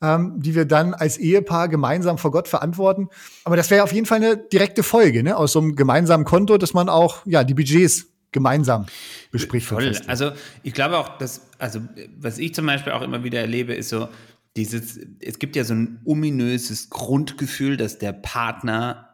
ähm, 0.01 0.33
die 0.37 0.55
wir 0.55 0.65
dann 0.65 0.93
als 0.93 1.17
Ehepaar 1.17 1.69
gemeinsam 1.69 2.17
vor 2.17 2.31
Gott 2.31 2.47
verantworten. 2.47 3.09
Aber 3.43 3.55
das 3.55 3.69
wäre 3.69 3.83
auf 3.83 3.93
jeden 3.93 4.05
Fall 4.05 4.17
eine 4.17 4.37
direkte 4.37 4.83
Folge 4.83 5.23
ne? 5.23 5.37
aus 5.37 5.53
so 5.53 5.59
einem 5.59 5.75
gemeinsamen 5.75 6.25
Konto, 6.25 6.57
dass 6.57 6.73
man 6.73 6.89
auch 6.89 7.25
ja 7.25 7.43
die 7.43 7.53
Budgets 7.53 8.07
gemeinsam 8.31 8.85
bespricht. 9.31 9.67
Voll. 9.67 9.95
Also 10.07 10.31
ich 10.63 10.73
glaube 10.73 10.97
auch, 10.97 11.17
dass, 11.17 11.49
also 11.57 11.79
was 12.17 12.37
ich 12.37 12.53
zum 12.53 12.65
Beispiel 12.65 12.91
auch 12.91 13.01
immer 13.01 13.23
wieder 13.23 13.39
erlebe, 13.39 13.73
ist 13.73 13.89
so, 13.89 14.09
dieses, 14.57 14.99
es 15.19 15.39
gibt 15.39 15.55
ja 15.55 15.63
so 15.63 15.73
ein 15.73 16.01
ominöses 16.05 16.89
Grundgefühl, 16.89 17.77
dass 17.77 17.97
der 17.97 18.13
Partner 18.13 19.09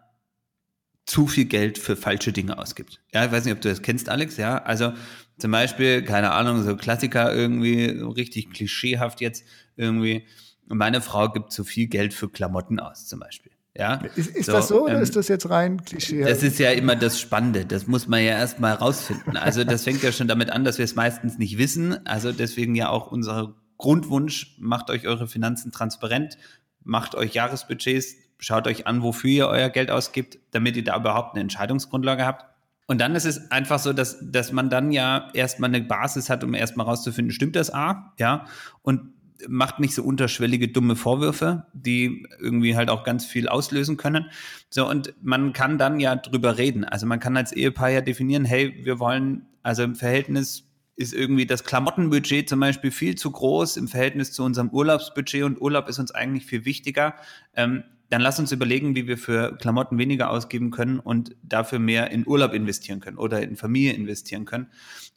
zu 1.06 1.28
viel 1.28 1.46
Geld 1.46 1.78
für 1.78 1.96
falsche 1.96 2.32
Dinge 2.32 2.58
ausgibt. 2.58 3.02
Ja, 3.14 3.26
ich 3.26 3.32
weiß 3.32 3.46
nicht, 3.46 3.54
ob 3.54 3.62
du 3.62 3.70
das 3.70 3.82
kennst, 3.82 4.08
Alex, 4.08 4.38
ja. 4.38 4.60
Also 4.60 4.94
zum 5.38 5.52
Beispiel, 5.52 6.04
keine 6.04 6.32
Ahnung, 6.32 6.64
so 6.64 6.76
Klassiker 6.76 7.34
irgendwie, 7.34 7.86
richtig 7.86 8.52
klischeehaft 8.52 9.20
jetzt 9.22 9.44
irgendwie. 9.76 10.26
Meine 10.72 11.02
Frau 11.02 11.30
gibt 11.30 11.52
zu 11.52 11.64
viel 11.64 11.88
Geld 11.88 12.14
für 12.14 12.30
Klamotten 12.30 12.80
aus, 12.80 13.08
zum 13.08 13.20
Beispiel. 13.20 13.52
Ja, 13.74 13.96
ist, 14.16 14.36
ist 14.36 14.48
so, 14.48 14.52
das 14.52 14.68
so 14.68 14.84
oder 14.84 14.96
ähm, 14.96 15.02
ist 15.02 15.16
das 15.16 15.30
jetzt 15.30 15.50
rein 15.50 15.84
Klischee? 15.84 16.24
Das 16.24 16.44
ist 16.44 16.60
ja 16.60 16.72
immer 16.72 16.98
das 16.98 17.22
Spannende. 17.22 17.66
Das 17.66 17.88
muss 17.88 18.06
man 18.08 18.20
ja 18.20 18.32
erstmal 18.32 18.74
rausfinden. 18.74 19.38
Also 19.38 19.64
das 19.64 19.86
fängt 19.86 20.04
ja 20.04 20.12
schon 20.12 20.28
damit 20.28 20.50
an, 20.50 20.66
dass 20.66 20.78
wir 20.78 20.84
es 20.86 20.96
meistens 20.96 21.38
nicht 21.38 21.58
wissen. 21.58 22.06
Also 22.06 22.34
deswegen 22.34 22.76
ja 22.76 22.90
auch 22.90 23.12
unser 23.12 23.56
Grundwunsch, 23.78 24.58
macht 24.60 24.90
euch 24.90 25.08
eure 25.08 25.26
Finanzen 25.28 25.72
transparent, 25.72 26.38
macht 26.84 27.16
euch 27.16 27.34
Jahresbudgets, 27.34 28.16
schaut 28.40 28.68
euch 28.68 28.88
an, 28.88 29.04
wofür 29.04 29.30
ihr 29.30 29.48
euer 29.48 29.70
Geld 29.70 29.90
ausgibt, 29.90 30.38
damit 30.52 30.76
ihr 30.76 30.84
da 30.84 30.98
überhaupt 30.98 31.36
eine 31.36 31.42
Entscheidungsgrundlage 31.42 32.26
habt. 32.26 32.46
Und 32.88 33.00
dann 33.00 33.16
ist 33.16 33.26
es 33.26 33.52
einfach 33.52 33.80
so, 33.80 33.94
dass, 33.94 34.18
dass 34.22 34.52
man 34.52 34.70
dann 34.70 34.92
ja 34.92 35.30
erstmal 35.34 35.70
eine 35.70 35.82
Basis 35.82 36.30
hat, 36.30 36.44
um 36.44 36.54
erstmal 36.54 36.88
rauszufinden, 36.88 37.32
stimmt 37.32 37.56
das 37.56 37.74
A? 37.74 38.14
Ja. 38.20 38.48
Und 38.82 39.14
macht 39.48 39.80
nicht 39.80 39.94
so 39.94 40.04
unterschwellige 40.04 40.68
dumme 40.68 40.96
Vorwürfe, 40.96 41.66
die 41.74 42.28
irgendwie 42.40 42.76
halt 42.76 42.90
auch 42.90 43.04
ganz 43.04 43.26
viel 43.26 43.48
auslösen 43.48 43.98
können. 43.98 44.26
So, 44.70 44.90
und 44.90 45.14
man 45.22 45.54
kann 45.54 45.78
dann 45.78 46.00
ja 46.00 46.16
drüber 46.16 46.58
reden. 46.58 46.84
Also 46.84 47.06
man 47.06 47.20
kann 47.20 47.38
als 47.38 47.52
Ehepaar 47.52 47.90
ja 47.90 48.02
definieren, 48.02 48.46
hey, 48.46 48.80
wir 48.84 49.00
wollen, 49.00 49.46
also 49.64 49.84
im 49.84 49.96
Verhältnis 49.96 50.64
ist 50.96 51.14
irgendwie 51.14 51.46
das 51.46 51.64
Klamottenbudget 51.64 52.48
zum 52.48 52.60
Beispiel 52.60 52.92
viel 52.92 53.16
zu 53.16 53.32
groß 53.32 53.78
im 53.78 53.88
Verhältnis 53.88 54.32
zu 54.32 54.44
unserem 54.44 54.70
Urlaubsbudget 54.70 55.44
und 55.44 55.60
Urlaub 55.60 55.90
ist 55.90 56.00
uns 56.00 56.12
eigentlich 56.12 56.46
viel 56.46 56.66
wichtiger. 56.66 57.16
Ähm, 57.56 57.84
dann 58.12 58.22
lass 58.22 58.40
uns 58.40 58.52
überlegen, 58.52 58.94
wie 58.94 59.08
wir 59.08 59.18
für 59.18 59.56
Klamotten 59.58 59.98
weniger 59.98 60.32
ausgeben 60.32 60.70
können 60.70 61.00
und 61.00 61.34
dafür 61.44 61.80
mehr 61.80 62.12
in 62.12 62.28
Urlaub 62.28 62.54
investieren 62.54 63.00
können 63.00 63.18
oder 63.18 63.42
in 63.42 63.56
Familie 63.56 63.94
investieren 63.94 64.44
können. 64.44 64.68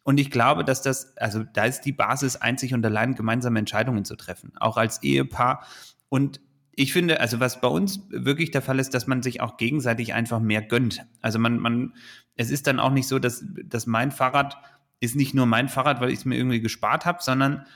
Und 0.05 0.21
ich 0.21 0.31
glaube, 0.31 0.65
dass 0.65 0.81
das, 0.81 1.17
also 1.17 1.43
da 1.43 1.65
ist 1.65 1.81
die 1.81 1.93
Basis, 1.93 2.37
einzig 2.37 2.73
und 2.73 2.87
allein 2.87 3.17
gemeinsame 3.17 3.59
Entscheidungen 3.59 4.05
zu 4.05 4.15
treffen, 4.15 4.53
auch 4.61 4.77
als 4.77 5.03
Ehepaar. 5.03 5.67
Und 6.09 6.41
ich 6.71 6.93
finde, 6.93 7.19
also 7.19 7.41
was 7.41 7.61
bei 7.61 7.67
uns 7.67 8.07
wirklich 8.11 8.53
der 8.53 8.63
Fall 8.63 8.79
ist, 8.79 8.95
dass 8.95 9.09
man 9.09 9.25
sich 9.25 9.41
auch 9.41 9.57
gegenseitig 9.57 10.15
einfach 10.15 10.39
mehr 10.39 10.63
gönnt. 10.63 11.05
Also 11.21 11.41
man, 11.41 11.59
man, 11.59 11.95
es 12.37 12.53
ist 12.53 12.69
dann 12.69 12.79
auch 12.79 12.93
nicht 12.93 13.09
so, 13.09 13.19
dass, 13.19 13.45
dass 13.65 13.89
mein 13.89 14.13
Fahrrad 14.13 14.57
ist 15.01 15.17
nicht 15.17 15.35
nur 15.35 15.47
mein 15.47 15.69
Fahrrad, 15.69 16.01
weil 16.01 16.11
ich 16.11 16.21
es 16.21 16.25
mir 16.25 16.37
irgendwie 16.37 16.61
gespart 16.61 17.07
habe, 17.07 17.19
sondern 17.21 17.67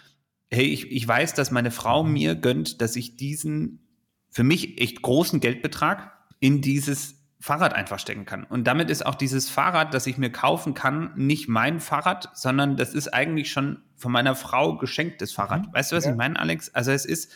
hey, 0.49 0.67
ich, 0.67 0.93
ich 0.93 1.07
weiß, 1.09 1.35
dass 1.35 1.51
meine 1.51 1.73
Frau 1.73 2.05
mir 2.05 2.37
gönnt, 2.37 2.81
dass 2.81 2.95
ich 2.95 3.17
diesen 3.17 3.88
für 4.31 4.45
mich 4.45 4.81
echt 4.81 5.03
großen 5.03 5.41
Geldbetrag 5.41 6.13
in 6.41 6.61
dieses 6.61 7.19
Fahrrad 7.41 7.73
einfach 7.73 8.01
stecken 8.01 8.25
kann. 8.25 8.45
Und 8.45 8.65
damit 8.65 8.91
ist 8.91 9.07
auch 9.07 9.15
dieses 9.15 9.49
Fahrrad, 9.49 9.95
das 9.95 10.07
ich 10.07 10.19
mir 10.19 10.31
kaufen 10.31 10.75
kann, 10.75 11.13
nicht 11.15 11.49
mein 11.49 11.79
Fahrrad, 11.79 12.31
sondern 12.35 12.77
das 12.77 12.95
ist 12.95 13.09
eigentlich 13.09 13.53
schon 13.53 13.83
von 13.97 14.11
meiner 14.11 14.35
Frau 14.35 14.77
geschenktes 14.77 15.33
Fahrrad. 15.33 15.67
Mhm. 15.67 15.73
Weißt 15.73 15.93
du, 15.93 15.97
was 15.97 16.05
ja. 16.05 16.11
ich 16.11 16.17
meine, 16.17 16.39
Alex? 16.39 16.75
Also 16.75 16.91
es 16.91 17.05
ist, 17.05 17.31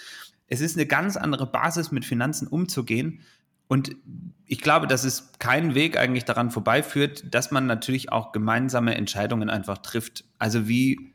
es 0.49 0.61
ist 0.61 0.77
eine 0.77 0.87
ganz 0.87 1.17
andere 1.17 1.47
Basis, 1.47 1.93
mit 1.93 2.05
Finanzen 2.05 2.49
umzugehen. 2.49 3.21
Und 3.69 3.97
ich 4.45 4.61
glaube, 4.61 4.89
dass 4.89 5.05
es 5.05 5.33
keinen 5.39 5.75
Weg 5.75 5.97
eigentlich 5.97 6.25
daran 6.25 6.51
vorbeiführt, 6.51 7.33
dass 7.33 7.53
man 7.53 7.67
natürlich 7.67 8.11
auch 8.11 8.33
gemeinsame 8.33 8.97
Entscheidungen 8.97 9.51
einfach 9.51 9.79
trifft. 9.79 10.25
Also 10.39 10.67
wie 10.67 11.12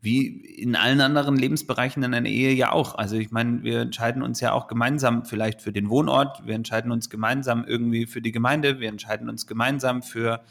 wie 0.00 0.26
in 0.26 0.76
allen 0.76 1.00
anderen 1.00 1.36
Lebensbereichen 1.36 2.02
in 2.02 2.14
einer 2.14 2.28
Ehe 2.28 2.52
ja 2.52 2.72
auch. 2.72 2.94
Also 2.94 3.16
ich 3.16 3.30
meine, 3.30 3.62
wir 3.64 3.80
entscheiden 3.80 4.22
uns 4.22 4.40
ja 4.40 4.52
auch 4.52 4.68
gemeinsam 4.68 5.24
vielleicht 5.24 5.60
für 5.60 5.72
den 5.72 5.88
Wohnort, 5.88 6.46
wir 6.46 6.54
entscheiden 6.54 6.92
uns 6.92 7.10
gemeinsam 7.10 7.64
irgendwie 7.66 8.06
für 8.06 8.22
die 8.22 8.32
Gemeinde, 8.32 8.78
wir 8.78 8.88
entscheiden 8.88 9.28
uns 9.28 9.46
gemeinsam 9.46 10.02
für 10.02 10.42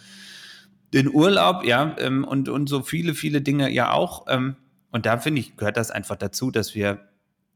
den 0.94 1.14
Urlaub, 1.14 1.66
ja, 1.66 1.96
ähm, 2.00 2.24
und, 2.24 2.50
und 2.50 2.68
so 2.68 2.82
viele, 2.82 3.14
viele 3.14 3.42
Dinge 3.42 3.70
ja 3.70 3.92
auch. 3.92 4.26
Ähm, 4.28 4.56
und 4.92 5.06
da 5.06 5.18
finde 5.18 5.42
ich, 5.42 5.58
gehört 5.58 5.78
das 5.78 5.92
einfach 5.92 6.16
dazu, 6.16 6.52
dass 6.52 6.76
wir 6.76 7.08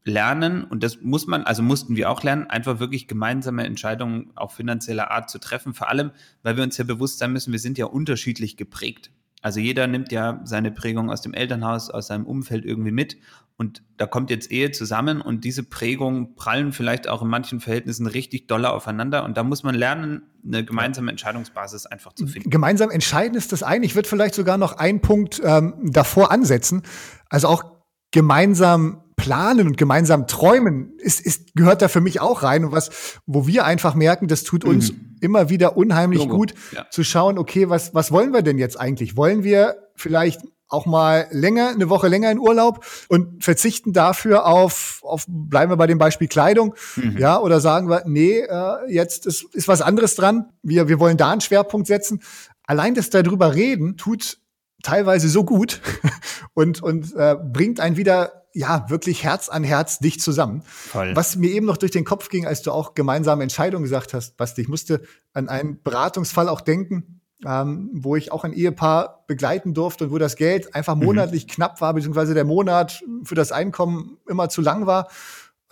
lernen, 0.04 0.64
und 0.64 0.82
das 0.82 1.00
muss 1.00 1.26
man, 1.26 1.44
also 1.44 1.62
mussten 1.62 1.96
wir 1.96 2.10
auch 2.10 2.22
lernen, 2.22 2.48
einfach 2.48 2.80
wirklich 2.80 3.08
gemeinsame 3.08 3.64
Entscheidungen 3.64 4.32
auch 4.34 4.52
finanzieller 4.52 5.10
Art 5.10 5.30
zu 5.30 5.38
treffen. 5.38 5.74
Vor 5.74 5.88
allem, 5.88 6.10
weil 6.42 6.56
wir 6.56 6.64
uns 6.64 6.76
ja 6.76 6.84
bewusst 6.84 7.18
sein 7.18 7.32
müssen, 7.32 7.52
wir 7.52 7.58
sind 7.58 7.78
ja 7.78 7.86
unterschiedlich 7.86 8.56
geprägt. 8.56 9.10
Also 9.42 9.60
jeder 9.60 9.86
nimmt 9.88 10.12
ja 10.12 10.40
seine 10.44 10.70
Prägung 10.70 11.10
aus 11.10 11.20
dem 11.20 11.34
Elternhaus, 11.34 11.90
aus 11.90 12.06
seinem 12.06 12.24
Umfeld 12.24 12.64
irgendwie 12.64 12.92
mit. 12.92 13.16
Und 13.56 13.82
da 13.96 14.06
kommt 14.06 14.30
jetzt 14.30 14.50
Ehe 14.50 14.70
zusammen 14.70 15.20
und 15.20 15.44
diese 15.44 15.62
Prägungen 15.62 16.34
prallen 16.34 16.72
vielleicht 16.72 17.08
auch 17.08 17.22
in 17.22 17.28
manchen 17.28 17.60
Verhältnissen 17.60 18.06
richtig 18.06 18.46
doller 18.46 18.72
aufeinander. 18.72 19.24
Und 19.24 19.36
da 19.36 19.42
muss 19.42 19.62
man 19.62 19.74
lernen, 19.74 20.22
eine 20.44 20.64
gemeinsame 20.64 21.10
Entscheidungsbasis 21.10 21.86
einfach 21.86 22.12
zu 22.14 22.26
finden. 22.26 22.50
Gemeinsam 22.50 22.90
entscheiden 22.90 23.36
ist 23.36 23.52
das 23.52 23.62
eine. 23.62 23.84
Ich 23.84 23.94
würde 23.94 24.08
vielleicht 24.08 24.34
sogar 24.34 24.58
noch 24.58 24.78
einen 24.78 25.00
Punkt 25.00 25.40
ähm, 25.44 25.74
davor 25.92 26.32
ansetzen. 26.32 26.82
Also 27.28 27.48
auch 27.48 27.64
gemeinsam 28.10 29.01
planen 29.22 29.68
und 29.68 29.76
gemeinsam 29.76 30.26
träumen 30.26 30.94
ist, 30.98 31.20
ist, 31.20 31.54
gehört 31.54 31.80
da 31.80 31.86
für 31.86 32.00
mich 32.00 32.20
auch 32.20 32.42
rein. 32.42 32.64
Und 32.64 32.72
was, 32.72 32.90
wo 33.24 33.46
wir 33.46 33.64
einfach 33.64 33.94
merken, 33.94 34.26
das 34.26 34.42
tut 34.42 34.64
uns 34.64 34.90
mhm. 34.90 35.16
immer 35.20 35.48
wieder 35.48 35.76
unheimlich 35.76 36.22
Logo. 36.22 36.38
gut 36.38 36.54
ja. 36.72 36.86
zu 36.90 37.04
schauen, 37.04 37.38
okay, 37.38 37.68
was, 37.68 37.94
was 37.94 38.10
wollen 38.10 38.32
wir 38.32 38.42
denn 38.42 38.58
jetzt 38.58 38.78
eigentlich? 38.80 39.16
Wollen 39.16 39.44
wir 39.44 39.76
vielleicht 39.94 40.40
auch 40.66 40.86
mal 40.86 41.28
länger, 41.30 41.68
eine 41.68 41.88
Woche 41.88 42.08
länger 42.08 42.32
in 42.32 42.40
Urlaub 42.40 42.84
und 43.08 43.44
verzichten 43.44 43.92
dafür 43.92 44.46
auf, 44.46 45.00
auf 45.02 45.24
bleiben 45.28 45.70
wir 45.70 45.76
bei 45.76 45.86
dem 45.86 45.98
Beispiel 45.98 46.26
Kleidung, 46.26 46.74
mhm. 46.96 47.16
ja, 47.18 47.38
oder 47.38 47.60
sagen 47.60 47.88
wir, 47.88 48.02
nee, 48.06 48.40
äh, 48.40 48.76
jetzt 48.88 49.26
ist, 49.26 49.44
ist 49.54 49.68
was 49.68 49.82
anderes 49.82 50.16
dran. 50.16 50.46
Wir, 50.62 50.88
wir 50.88 50.98
wollen 50.98 51.16
da 51.16 51.30
einen 51.30 51.42
Schwerpunkt 51.42 51.86
setzen. 51.86 52.22
Allein 52.64 52.96
das 52.96 53.10
darüber 53.10 53.54
reden 53.54 53.96
tut 53.96 54.38
teilweise 54.82 55.28
so 55.28 55.44
gut 55.44 55.80
und, 56.54 56.82
und 56.82 57.14
äh, 57.14 57.36
bringt 57.36 57.78
einen 57.78 57.96
wieder 57.96 58.41
ja, 58.54 58.88
wirklich 58.88 59.24
Herz 59.24 59.48
an 59.48 59.64
Herz 59.64 59.98
dicht 59.98 60.20
zusammen. 60.20 60.62
Voll. 60.66 61.16
Was 61.16 61.36
mir 61.36 61.50
eben 61.50 61.66
noch 61.66 61.76
durch 61.76 61.92
den 61.92 62.04
Kopf 62.04 62.28
ging, 62.28 62.46
als 62.46 62.62
du 62.62 62.70
auch 62.70 62.94
gemeinsame 62.94 63.42
Entscheidungen 63.42 63.84
gesagt 63.84 64.14
hast, 64.14 64.36
Basti, 64.36 64.62
ich 64.62 64.68
musste 64.68 65.02
an 65.32 65.48
einen 65.48 65.82
Beratungsfall 65.82 66.48
auch 66.48 66.60
denken, 66.60 67.20
ähm, 67.46 67.90
wo 67.92 68.14
ich 68.16 68.30
auch 68.30 68.44
ein 68.44 68.52
Ehepaar 68.52 69.24
begleiten 69.26 69.74
durfte 69.74 70.04
und 70.04 70.10
wo 70.10 70.18
das 70.18 70.36
Geld 70.36 70.74
einfach 70.74 70.94
mhm. 70.94 71.04
monatlich 71.04 71.46
mhm. 71.46 71.50
knapp 71.50 71.80
war, 71.80 71.94
beziehungsweise 71.94 72.34
der 72.34 72.44
Monat 72.44 73.02
für 73.24 73.34
das 73.34 73.52
Einkommen 73.52 74.18
immer 74.28 74.48
zu 74.48 74.60
lang 74.60 74.86
war 74.86 75.08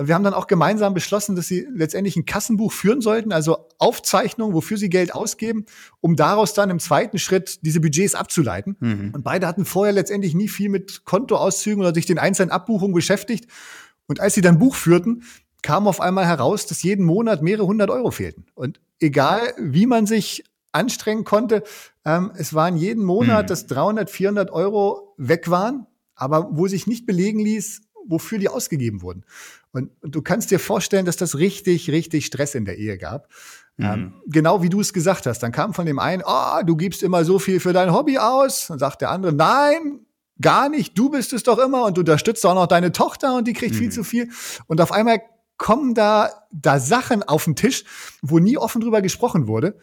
wir 0.07 0.15
haben 0.15 0.25
dann 0.25 0.35
auch 0.35 0.47
gemeinsam 0.47 0.95
beschlossen, 0.95 1.37
dass 1.37 1.47
sie 1.47 1.67
letztendlich 1.73 2.17
ein 2.17 2.25
Kassenbuch 2.25 2.73
führen 2.73 3.01
sollten, 3.01 3.33
also 3.33 3.69
Aufzeichnungen, 3.79 4.55
wofür 4.55 4.77
sie 4.77 4.89
Geld 4.89 5.15
ausgeben, 5.15 5.67
um 6.01 6.17
daraus 6.17 6.55
dann 6.55 6.71
im 6.71 6.79
zweiten 6.79 7.19
Schritt 7.19 7.65
diese 7.65 7.81
Budgets 7.81 8.15
abzuleiten. 8.15 8.77
Mhm. 8.81 9.11
Und 9.15 9.25
beide 9.25 9.47
hatten 9.47 9.65
vorher 9.65 9.93
letztendlich 9.93 10.35
nie 10.35 10.49
viel 10.49 10.69
mit 10.69 11.05
Kontoauszügen 11.05 11.81
oder 11.81 11.95
sich 11.95 12.07
den 12.07 12.19
einzelnen 12.19 12.51
Abbuchungen 12.51 12.95
beschäftigt. 12.95 13.47
Und 14.07 14.21
als 14.21 14.35
sie 14.35 14.41
dann 14.41 14.59
Buch 14.59 14.75
führten, 14.75 15.25
kam 15.63 15.87
auf 15.87 16.01
einmal 16.01 16.27
heraus, 16.27 16.67
dass 16.67 16.83
jeden 16.83 17.05
Monat 17.05 17.43
mehrere 17.43 17.67
hundert 17.67 17.91
Euro 17.91 18.11
fehlten. 18.11 18.47
Und 18.55 18.81
egal, 18.99 19.55
wie 19.59 19.87
man 19.87 20.07
sich 20.07 20.45
anstrengen 20.73 21.25
konnte, 21.25 21.63
ähm, 22.05 22.33
es 22.37 22.55
waren 22.55 22.77
jeden 22.77 23.05
Monat, 23.05 23.45
mhm. 23.45 23.49
dass 23.49 23.67
300, 23.67 24.11
400 24.11 24.51
Euro 24.51 25.15
weg 25.17 25.51
waren, 25.51 25.87
aber 26.15 26.49
wo 26.53 26.69
sich 26.69 26.87
nicht 26.87 27.07
belegen 27.07 27.41
ließ, 27.41 27.83
wofür 28.07 28.39
die 28.39 28.49
ausgegeben 28.49 29.03
wurden. 29.03 29.25
Und, 29.73 29.91
und, 30.03 30.15
du 30.15 30.23
kannst 30.23 30.51
dir 30.51 30.59
vorstellen, 30.59 31.07
dass 31.07 31.17
das 31.17 31.39
richtig, 31.39 31.91
richtig 31.91 32.27
Stress 32.27 32.55
in 32.55 32.65
der 32.65 32.79
Ehe 32.79 32.99
gab. 32.99 33.29
Mhm. 33.77 33.85
Ähm, 33.85 34.15
genau 34.27 34.63
wie 34.63 34.69
du 34.69 34.81
es 34.81 34.93
gesagt 34.93 35.27
hast. 35.27 35.41
Dann 35.41 35.53
kam 35.53 35.75
von 35.75 35.87
dem 35.87 35.99
einen, 35.99 36.23
oh, 36.27 36.63
du 36.65 36.77
gibst 36.77 37.03
immer 37.03 37.25
so 37.25 37.39
viel 37.39 37.61
für 37.61 37.73
dein 37.73 37.93
Hobby 37.93 38.19
aus. 38.19 38.67
Dann 38.67 38.79
sagt 38.79 39.01
der 39.01 39.11
andere, 39.11 39.33
nein, 39.33 40.01
gar 40.41 40.69
nicht. 40.69 40.99
Du 40.99 41.11
bist 41.11 41.33
es 41.33 41.43
doch 41.43 41.59
immer 41.59 41.85
und 41.85 41.97
du 41.97 42.01
unterstützt 42.01 42.45
auch 42.47 42.55
noch 42.55 42.67
deine 42.67 42.93
Tochter 42.93 43.37
und 43.37 43.47
die 43.47 43.53
kriegt 43.53 43.75
mhm. 43.75 43.79
viel 43.79 43.93
zu 43.93 44.05
viel. 44.05 44.31
Und 44.67 44.81
auf 44.81 44.93
einmal 44.93 45.21
kommen 45.57 45.95
da, 45.95 46.31
da 46.51 46.81
Sachen 46.81 47.23
auf 47.23 47.45
den 47.45 47.55
Tisch, 47.55 47.85
wo 48.23 48.39
nie 48.39 48.57
offen 48.57 48.81
drüber 48.81 49.03
gesprochen 49.03 49.47
wurde. 49.47 49.79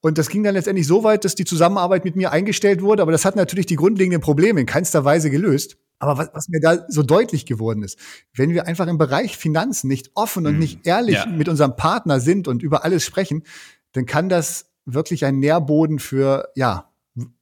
Und 0.00 0.18
das 0.18 0.28
ging 0.28 0.42
dann 0.42 0.54
letztendlich 0.54 0.86
so 0.86 1.04
weit, 1.04 1.24
dass 1.24 1.34
die 1.34 1.44
Zusammenarbeit 1.44 2.04
mit 2.04 2.16
mir 2.16 2.32
eingestellt 2.32 2.82
wurde. 2.82 3.02
Aber 3.02 3.12
das 3.12 3.24
hat 3.24 3.36
natürlich 3.36 3.66
die 3.66 3.76
grundlegenden 3.76 4.20
Probleme 4.20 4.60
in 4.60 4.66
keinster 4.66 5.04
Weise 5.04 5.30
gelöst. 5.30 5.76
Aber 6.00 6.18
was, 6.18 6.30
was 6.32 6.48
mir 6.48 6.60
da 6.60 6.86
so 6.88 7.02
deutlich 7.02 7.46
geworden 7.46 7.82
ist, 7.82 7.98
wenn 8.34 8.50
wir 8.50 8.66
einfach 8.66 8.88
im 8.88 8.98
Bereich 8.98 9.36
Finanzen 9.36 9.86
nicht 9.86 10.10
offen 10.14 10.46
und 10.46 10.54
mhm. 10.54 10.58
nicht 10.58 10.86
ehrlich 10.86 11.16
ja. 11.16 11.26
mit 11.26 11.48
unserem 11.48 11.76
Partner 11.76 12.18
sind 12.20 12.48
und 12.48 12.62
über 12.62 12.84
alles 12.84 13.04
sprechen, 13.04 13.44
dann 13.92 14.06
kann 14.06 14.28
das 14.28 14.70
wirklich 14.86 15.24
ein 15.24 15.38
Nährboden 15.38 15.98
für, 15.98 16.48
ja, 16.56 16.90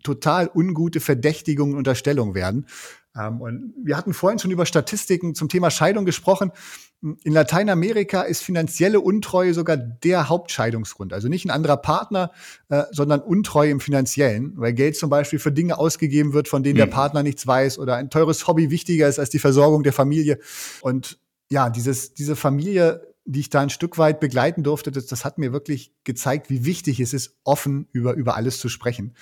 total 0.02 0.50
ungute 0.52 1.00
Verdächtigungen 1.00 1.74
und 1.74 1.78
Unterstellungen 1.78 2.34
werden. 2.34 2.66
Ähm, 3.16 3.40
und 3.40 3.74
wir 3.82 3.96
hatten 3.96 4.12
vorhin 4.12 4.38
schon 4.38 4.50
über 4.50 4.66
Statistiken 4.66 5.34
zum 5.34 5.48
Thema 5.48 5.70
Scheidung 5.70 6.04
gesprochen. 6.04 6.50
In 7.00 7.32
Lateinamerika 7.32 8.22
ist 8.22 8.42
finanzielle 8.42 9.00
Untreue 9.00 9.54
sogar 9.54 9.76
der 9.76 10.28
Hauptscheidungsgrund. 10.28 11.12
Also 11.12 11.28
nicht 11.28 11.44
ein 11.44 11.50
anderer 11.50 11.76
Partner, 11.76 12.32
äh, 12.70 12.84
sondern 12.90 13.20
Untreue 13.20 13.70
im 13.70 13.78
Finanziellen, 13.78 14.54
weil 14.56 14.72
Geld 14.72 14.96
zum 14.96 15.08
Beispiel 15.08 15.38
für 15.38 15.52
Dinge 15.52 15.78
ausgegeben 15.78 16.32
wird, 16.32 16.48
von 16.48 16.64
denen 16.64 16.74
mhm. 16.74 16.78
der 16.78 16.86
Partner 16.86 17.22
nichts 17.22 17.46
weiß 17.46 17.78
oder 17.78 17.94
ein 17.94 18.10
teures 18.10 18.48
Hobby 18.48 18.70
wichtiger 18.70 19.06
ist 19.06 19.20
als 19.20 19.30
die 19.30 19.38
Versorgung 19.38 19.84
der 19.84 19.92
Familie. 19.92 20.40
Und 20.80 21.20
ja, 21.50 21.70
dieses, 21.70 22.14
diese 22.14 22.34
Familie, 22.34 23.14
die 23.24 23.40
ich 23.40 23.50
da 23.50 23.60
ein 23.60 23.70
Stück 23.70 23.98
weit 23.98 24.18
begleiten 24.18 24.64
durfte, 24.64 24.90
das, 24.90 25.06
das 25.06 25.24
hat 25.24 25.38
mir 25.38 25.52
wirklich 25.52 25.92
gezeigt, 26.02 26.50
wie 26.50 26.64
wichtig 26.64 26.98
es 26.98 27.12
ist, 27.12 27.36
offen 27.44 27.86
über, 27.92 28.14
über 28.14 28.34
alles 28.34 28.58
zu 28.58 28.68
sprechen. 28.68 29.14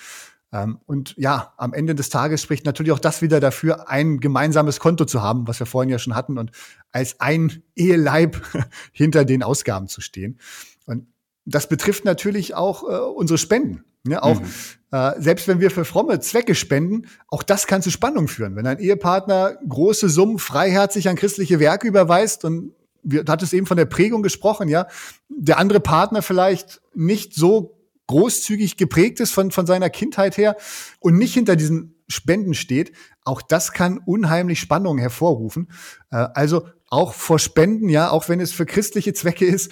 Ähm, 0.53 0.79
und 0.85 1.13
ja, 1.17 1.53
am 1.57 1.73
Ende 1.73 1.95
des 1.95 2.09
Tages 2.09 2.41
spricht 2.41 2.65
natürlich 2.65 2.91
auch 2.91 2.99
das 2.99 3.21
wieder 3.21 3.39
dafür, 3.39 3.89
ein 3.89 4.19
gemeinsames 4.19 4.79
Konto 4.79 5.05
zu 5.05 5.21
haben, 5.21 5.47
was 5.47 5.59
wir 5.59 5.65
vorhin 5.65 5.89
ja 5.89 5.99
schon 5.99 6.15
hatten, 6.15 6.37
und 6.37 6.51
als 6.91 7.19
ein 7.19 7.63
Eheleib 7.75 8.41
hinter 8.91 9.25
den 9.25 9.43
Ausgaben 9.43 9.87
zu 9.87 10.01
stehen. 10.01 10.39
Und 10.85 11.07
das 11.45 11.69
betrifft 11.69 12.05
natürlich 12.05 12.55
auch 12.55 12.83
äh, 12.83 12.95
unsere 12.95 13.37
Spenden. 13.37 13.83
Ja, 14.07 14.23
auch 14.23 14.39
mhm. 14.39 14.47
äh, 14.91 15.19
selbst 15.21 15.47
wenn 15.47 15.59
wir 15.59 15.69
für 15.69 15.83
fromme 15.83 16.19
Zwecke 16.21 16.55
spenden, 16.55 17.07
auch 17.27 17.43
das 17.43 17.67
kann 17.67 17.81
zu 17.81 17.91
Spannung 17.91 18.27
führen. 18.27 18.55
Wenn 18.55 18.67
ein 18.67 18.79
Ehepartner 18.79 19.57
große 19.67 20.07
Summen 20.07 20.39
freiherzig 20.39 21.09
an 21.09 21.17
christliche 21.17 21.59
Werke 21.59 21.87
überweist 21.87 22.45
und 22.45 22.73
wir, 23.03 23.23
du 23.23 23.31
hattest 23.31 23.53
eben 23.53 23.65
von 23.65 23.77
der 23.77 23.85
Prägung 23.85 24.21
gesprochen, 24.21 24.69
ja, 24.69 24.87
der 25.29 25.57
andere 25.59 25.79
Partner 25.79 26.21
vielleicht 26.21 26.81
nicht 26.93 27.33
so 27.33 27.76
großzügig 28.07 28.77
geprägt 28.77 29.19
ist 29.19 29.31
von, 29.31 29.51
von 29.51 29.65
seiner 29.65 29.89
Kindheit 29.89 30.37
her 30.37 30.55
und 30.99 31.17
nicht 31.17 31.33
hinter 31.33 31.55
diesen 31.55 31.95
Spenden 32.07 32.53
steht, 32.53 32.93
auch 33.23 33.41
das 33.41 33.73
kann 33.73 33.99
unheimlich 34.05 34.59
Spannungen 34.59 34.99
hervorrufen. 34.99 35.69
Äh, 36.11 36.27
also 36.33 36.67
auch 36.89 37.13
vor 37.13 37.37
Spenden, 37.37 37.89
ja, 37.89 38.09
auch 38.09 38.29
wenn 38.29 38.39
es 38.39 38.53
für 38.53 38.65
christliche 38.65 39.13
Zwecke 39.13 39.45
ist, 39.45 39.71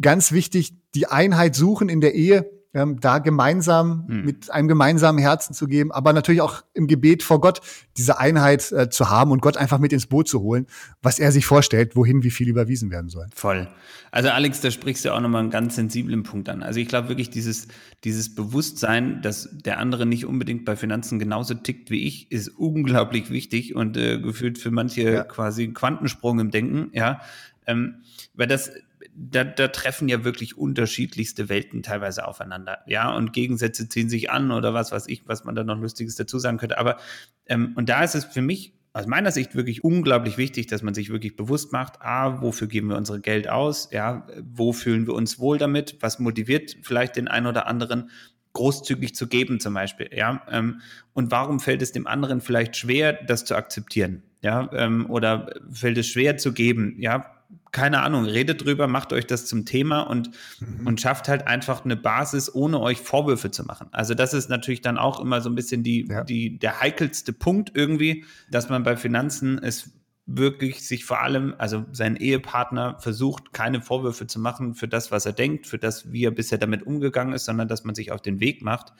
ganz 0.00 0.32
wichtig, 0.32 0.74
die 0.94 1.06
Einheit 1.06 1.54
suchen 1.54 1.88
in 1.88 2.00
der 2.00 2.14
Ehe, 2.14 2.50
ähm, 2.76 3.00
da 3.00 3.18
gemeinsam 3.18 4.04
hm. 4.06 4.24
mit 4.24 4.50
einem 4.50 4.68
gemeinsamen 4.68 5.18
Herzen 5.18 5.54
zu 5.54 5.66
geben, 5.66 5.90
aber 5.92 6.12
natürlich 6.12 6.42
auch 6.42 6.62
im 6.74 6.86
Gebet 6.86 7.22
vor 7.22 7.40
Gott 7.40 7.60
diese 7.96 8.18
Einheit 8.18 8.70
äh, 8.70 8.90
zu 8.90 9.08
haben 9.08 9.30
und 9.30 9.40
Gott 9.40 9.56
einfach 9.56 9.78
mit 9.78 9.92
ins 9.92 10.06
Boot 10.06 10.28
zu 10.28 10.42
holen, 10.42 10.66
was 11.02 11.18
er 11.18 11.32
sich 11.32 11.46
vorstellt, 11.46 11.96
wohin 11.96 12.22
wie 12.22 12.30
viel 12.30 12.48
überwiesen 12.48 12.90
werden 12.90 13.08
soll. 13.08 13.26
Voll. 13.34 13.66
Also 14.10 14.28
Alex, 14.28 14.60
da 14.60 14.70
sprichst 14.70 15.04
du 15.04 15.14
auch 15.14 15.20
nochmal 15.20 15.42
einen 15.42 15.50
ganz 15.50 15.76
sensiblen 15.76 16.22
Punkt 16.22 16.48
an. 16.48 16.62
Also 16.62 16.78
ich 16.78 16.88
glaube 16.88 17.08
wirklich 17.08 17.30
dieses, 17.30 17.68
dieses 18.04 18.34
Bewusstsein, 18.34 19.22
dass 19.22 19.48
der 19.52 19.78
andere 19.78 20.06
nicht 20.06 20.26
unbedingt 20.26 20.64
bei 20.64 20.76
Finanzen 20.76 21.18
genauso 21.18 21.54
tickt 21.54 21.90
wie 21.90 22.06
ich, 22.06 22.30
ist 22.30 22.48
unglaublich 22.48 23.30
wichtig 23.30 23.74
und 23.74 23.96
äh, 23.96 24.18
gefühlt 24.18 24.58
für 24.58 24.70
manche 24.70 25.02
ja. 25.02 25.24
quasi 25.24 25.68
Quantensprung 25.68 26.38
im 26.40 26.50
Denken, 26.50 26.90
ja. 26.92 27.20
Ähm, 27.66 28.02
weil 28.34 28.46
das, 28.46 28.70
da, 29.18 29.44
da 29.44 29.68
treffen 29.68 30.08
ja 30.08 30.24
wirklich 30.24 30.58
unterschiedlichste 30.58 31.48
Welten 31.48 31.82
teilweise 31.82 32.26
aufeinander. 32.26 32.78
Ja, 32.86 33.14
und 33.14 33.32
Gegensätze 33.32 33.88
ziehen 33.88 34.08
sich 34.08 34.30
an 34.30 34.50
oder 34.50 34.74
was 34.74 34.92
weiß 34.92 35.08
ich, 35.08 35.26
was 35.26 35.44
man 35.44 35.54
da 35.54 35.64
noch 35.64 35.78
Lustiges 35.78 36.16
dazu 36.16 36.38
sagen 36.38 36.58
könnte. 36.58 36.78
Aber, 36.78 36.98
ähm, 37.46 37.72
und 37.76 37.88
da 37.88 38.04
ist 38.04 38.14
es 38.14 38.24
für 38.24 38.42
mich 38.42 38.74
aus 38.92 39.06
meiner 39.06 39.30
Sicht 39.30 39.54
wirklich 39.54 39.84
unglaublich 39.84 40.38
wichtig, 40.38 40.68
dass 40.68 40.82
man 40.82 40.94
sich 40.94 41.10
wirklich 41.10 41.36
bewusst 41.36 41.72
macht, 41.72 42.00
a, 42.00 42.40
wofür 42.40 42.66
geben 42.66 42.88
wir 42.88 42.96
unser 42.96 43.18
Geld 43.18 43.48
aus, 43.48 43.90
ja, 43.92 44.26
wo 44.42 44.72
fühlen 44.72 45.06
wir 45.06 45.14
uns 45.14 45.38
wohl 45.38 45.58
damit, 45.58 45.98
was 46.00 46.18
motiviert 46.18 46.76
vielleicht 46.82 47.16
den 47.16 47.28
einen 47.28 47.46
oder 47.46 47.66
anderen, 47.66 48.10
großzügig 48.54 49.14
zu 49.14 49.26
geben 49.26 49.60
zum 49.60 49.74
Beispiel, 49.74 50.08
ja, 50.12 50.42
ähm, 50.50 50.80
und 51.12 51.30
warum 51.30 51.60
fällt 51.60 51.82
es 51.82 51.92
dem 51.92 52.06
anderen 52.06 52.40
vielleicht 52.40 52.74
schwer, 52.74 53.12
das 53.12 53.44
zu 53.44 53.54
akzeptieren, 53.54 54.22
ja, 54.40 54.70
ähm, 54.72 55.10
oder 55.10 55.52
fällt 55.70 55.98
es 55.98 56.08
schwer 56.08 56.38
zu 56.38 56.54
geben, 56.54 56.96
ja, 56.98 57.35
keine 57.72 58.02
Ahnung, 58.02 58.24
redet 58.24 58.64
drüber, 58.64 58.86
macht 58.86 59.12
euch 59.12 59.26
das 59.26 59.46
zum 59.46 59.64
Thema 59.64 60.02
und, 60.02 60.30
mhm. 60.60 60.86
und 60.86 61.00
schafft 61.00 61.28
halt 61.28 61.46
einfach 61.46 61.84
eine 61.84 61.96
Basis, 61.96 62.54
ohne 62.54 62.80
euch 62.80 63.00
Vorwürfe 63.00 63.50
zu 63.50 63.64
machen. 63.64 63.88
Also 63.92 64.14
das 64.14 64.34
ist 64.34 64.48
natürlich 64.48 64.80
dann 64.80 64.98
auch 64.98 65.20
immer 65.20 65.40
so 65.40 65.50
ein 65.50 65.54
bisschen 65.54 65.82
die, 65.82 66.06
ja. 66.08 66.24
die, 66.24 66.58
der 66.58 66.80
heikelste 66.80 67.32
Punkt 67.32 67.72
irgendwie, 67.74 68.24
dass 68.50 68.68
man 68.68 68.82
bei 68.82 68.96
Finanzen 68.96 69.58
es 69.58 69.92
wirklich 70.26 70.86
sich 70.86 71.04
vor 71.04 71.22
allem, 71.22 71.54
also 71.58 71.84
sein 71.92 72.16
Ehepartner 72.16 72.98
versucht, 72.98 73.52
keine 73.52 73.80
Vorwürfe 73.80 74.26
zu 74.26 74.40
machen 74.40 74.74
für 74.74 74.88
das, 74.88 75.12
was 75.12 75.24
er 75.24 75.32
denkt, 75.32 75.66
für 75.66 75.78
das, 75.78 76.12
wie 76.12 76.24
er 76.24 76.32
bisher 76.32 76.58
damit 76.58 76.82
umgegangen 76.82 77.32
ist, 77.32 77.44
sondern 77.44 77.68
dass 77.68 77.84
man 77.84 77.94
sich 77.94 78.10
auf 78.10 78.20
den 78.20 78.40
Weg 78.40 78.62
macht, 78.62 78.92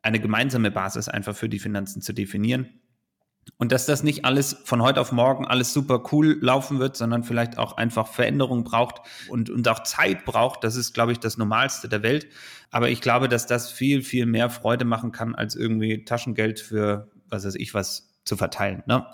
eine 0.00 0.20
gemeinsame 0.20 0.70
Basis 0.70 1.08
einfach 1.08 1.36
für 1.36 1.48
die 1.48 1.58
Finanzen 1.58 2.00
zu 2.00 2.12
definieren 2.12 2.68
und 3.56 3.72
dass 3.72 3.86
das 3.86 4.02
nicht 4.02 4.24
alles 4.24 4.56
von 4.64 4.82
heute 4.82 5.00
auf 5.00 5.12
morgen 5.12 5.46
alles 5.46 5.72
super 5.72 6.02
cool 6.12 6.38
laufen 6.40 6.78
wird, 6.78 6.96
sondern 6.96 7.22
vielleicht 7.24 7.58
auch 7.58 7.76
einfach 7.76 8.08
Veränderung 8.08 8.64
braucht 8.64 9.00
und, 9.28 9.50
und 9.50 9.66
auch 9.68 9.82
Zeit 9.82 10.24
braucht. 10.24 10.64
Das 10.64 10.76
ist, 10.76 10.92
glaube 10.92 11.12
ich, 11.12 11.20
das 11.20 11.36
Normalste 11.36 11.88
der 11.88 12.02
Welt. 12.02 12.26
Aber 12.70 12.90
ich 12.90 13.00
glaube, 13.00 13.28
dass 13.28 13.46
das 13.46 13.70
viel, 13.70 14.02
viel 14.02 14.26
mehr 14.26 14.50
Freude 14.50 14.84
machen 14.84 15.12
kann, 15.12 15.34
als 15.34 15.54
irgendwie 15.54 16.04
Taschengeld 16.04 16.58
für, 16.58 17.08
was 17.28 17.44
weiß 17.46 17.54
ich, 17.54 17.74
was 17.74 18.10
zu 18.24 18.36
verteilen. 18.36 18.82
Ne? 18.86 19.06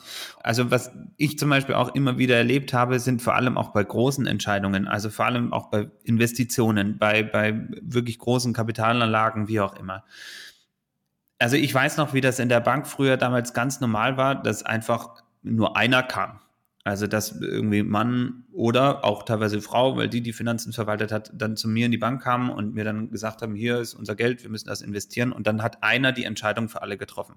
Also 0.43 0.71
was 0.71 0.93
ich 1.17 1.39
zum 1.39 1.51
Beispiel 1.51 1.75
auch 1.75 1.95
immer 1.95 2.17
wieder 2.17 2.37
erlebt 2.37 2.73
habe, 2.73 3.01
sind 3.01 3.23
vor 3.23 3.35
allem 3.35 3.59
auch 3.59 3.71
bei 3.71 3.83
großen 3.83 4.27
Entscheidungen, 4.27 4.87
also 4.87 5.11
vor 5.11 5.27
allem 5.27 5.53
auch 5.53 5.69
bei 5.69 5.91
Investitionen, 6.05 6.97
bei, 6.97 7.25
bei 7.25 7.69
wirklich 7.83 8.19
großen 8.19 8.53
Kapitalanlagen, 8.53 9.49
wie 9.49 9.61
auch 9.61 9.77
immer 9.77 10.05
also 11.41 11.57
ich 11.57 11.75
weiß 11.75 11.97
noch, 11.97 12.13
wie 12.13 12.21
das 12.21 12.39
in 12.39 12.49
der 12.49 12.61
Bank 12.61 12.87
früher 12.87 13.17
damals 13.17 13.55
ganz 13.55 13.81
normal 13.81 14.17
war, 14.17 14.41
dass 14.41 14.63
einfach 14.63 15.23
nur 15.43 15.77
einer 15.77 16.03
kam. 16.03 16.39
Also 16.85 17.07
dass 17.07 17.33
irgendwie 17.33 17.83
Mann 17.83 18.45
oder 18.53 19.05
auch 19.05 19.23
teilweise 19.23 19.61
Frau, 19.61 19.97
weil 19.97 20.09
die 20.09 20.23
die 20.23 20.33
Finanzen 20.33 20.73
verwaltet 20.73 21.13
hat, 21.13 21.31
dann 21.35 21.57
zu 21.57 21.69
mir 21.69 21.87
in 21.87 21.93
die 21.93 21.99
Bank 21.99 22.23
kamen 22.23 22.51
und 22.51 22.75
mir 22.75 22.85
dann 22.85 23.11
gesagt 23.11 23.43
haben, 23.43 23.55
hier 23.55 23.79
ist 23.81 23.95
unser 23.95 24.15
Geld, 24.15 24.43
wir 24.43 24.51
müssen 24.51 24.69
das 24.69 24.83
investieren. 24.83 25.33
Und 25.33 25.47
dann 25.47 25.63
hat 25.63 25.83
einer 25.83 26.13
die 26.13 26.25
Entscheidung 26.25 26.69
für 26.69 26.83
alle 26.83 26.97
getroffen. 26.97 27.37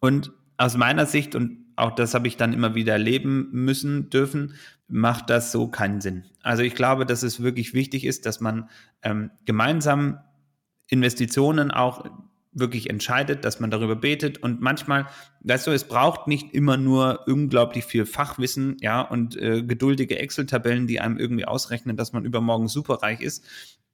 Und 0.00 0.32
aus 0.56 0.76
meiner 0.76 1.06
Sicht, 1.06 1.34
und 1.34 1.64
auch 1.76 1.92
das 1.92 2.14
habe 2.14 2.28
ich 2.28 2.36
dann 2.36 2.52
immer 2.52 2.74
wieder 2.74 2.92
erleben 2.92 3.48
müssen, 3.52 4.10
dürfen, 4.10 4.54
macht 4.86 5.30
das 5.30 5.50
so 5.50 5.68
keinen 5.68 6.00
Sinn. 6.00 6.24
Also 6.42 6.62
ich 6.62 6.74
glaube, 6.74 7.06
dass 7.06 7.22
es 7.22 7.42
wirklich 7.42 7.74
wichtig 7.74 8.04
ist, 8.04 8.26
dass 8.26 8.40
man 8.40 8.68
ähm, 9.02 9.30
gemeinsam 9.44 10.20
Investitionen 10.88 11.70
auch 11.70 12.04
wirklich 12.52 12.90
entscheidet, 12.90 13.44
dass 13.44 13.60
man 13.60 13.70
darüber 13.70 13.96
betet 13.96 14.38
und 14.38 14.60
manchmal, 14.60 15.06
weißt 15.40 15.66
du, 15.66 15.70
es 15.70 15.84
braucht 15.84 16.28
nicht 16.28 16.52
immer 16.52 16.76
nur 16.76 17.26
unglaublich 17.26 17.84
viel 17.84 18.04
Fachwissen, 18.04 18.76
ja, 18.80 19.00
und 19.00 19.36
äh, 19.36 19.62
geduldige 19.62 20.18
Excel-Tabellen, 20.18 20.86
die 20.86 21.00
einem 21.00 21.18
irgendwie 21.18 21.46
ausrechnen, 21.46 21.96
dass 21.96 22.12
man 22.12 22.24
übermorgen 22.24 22.68
superreich 22.68 23.20
ist. 23.20 23.44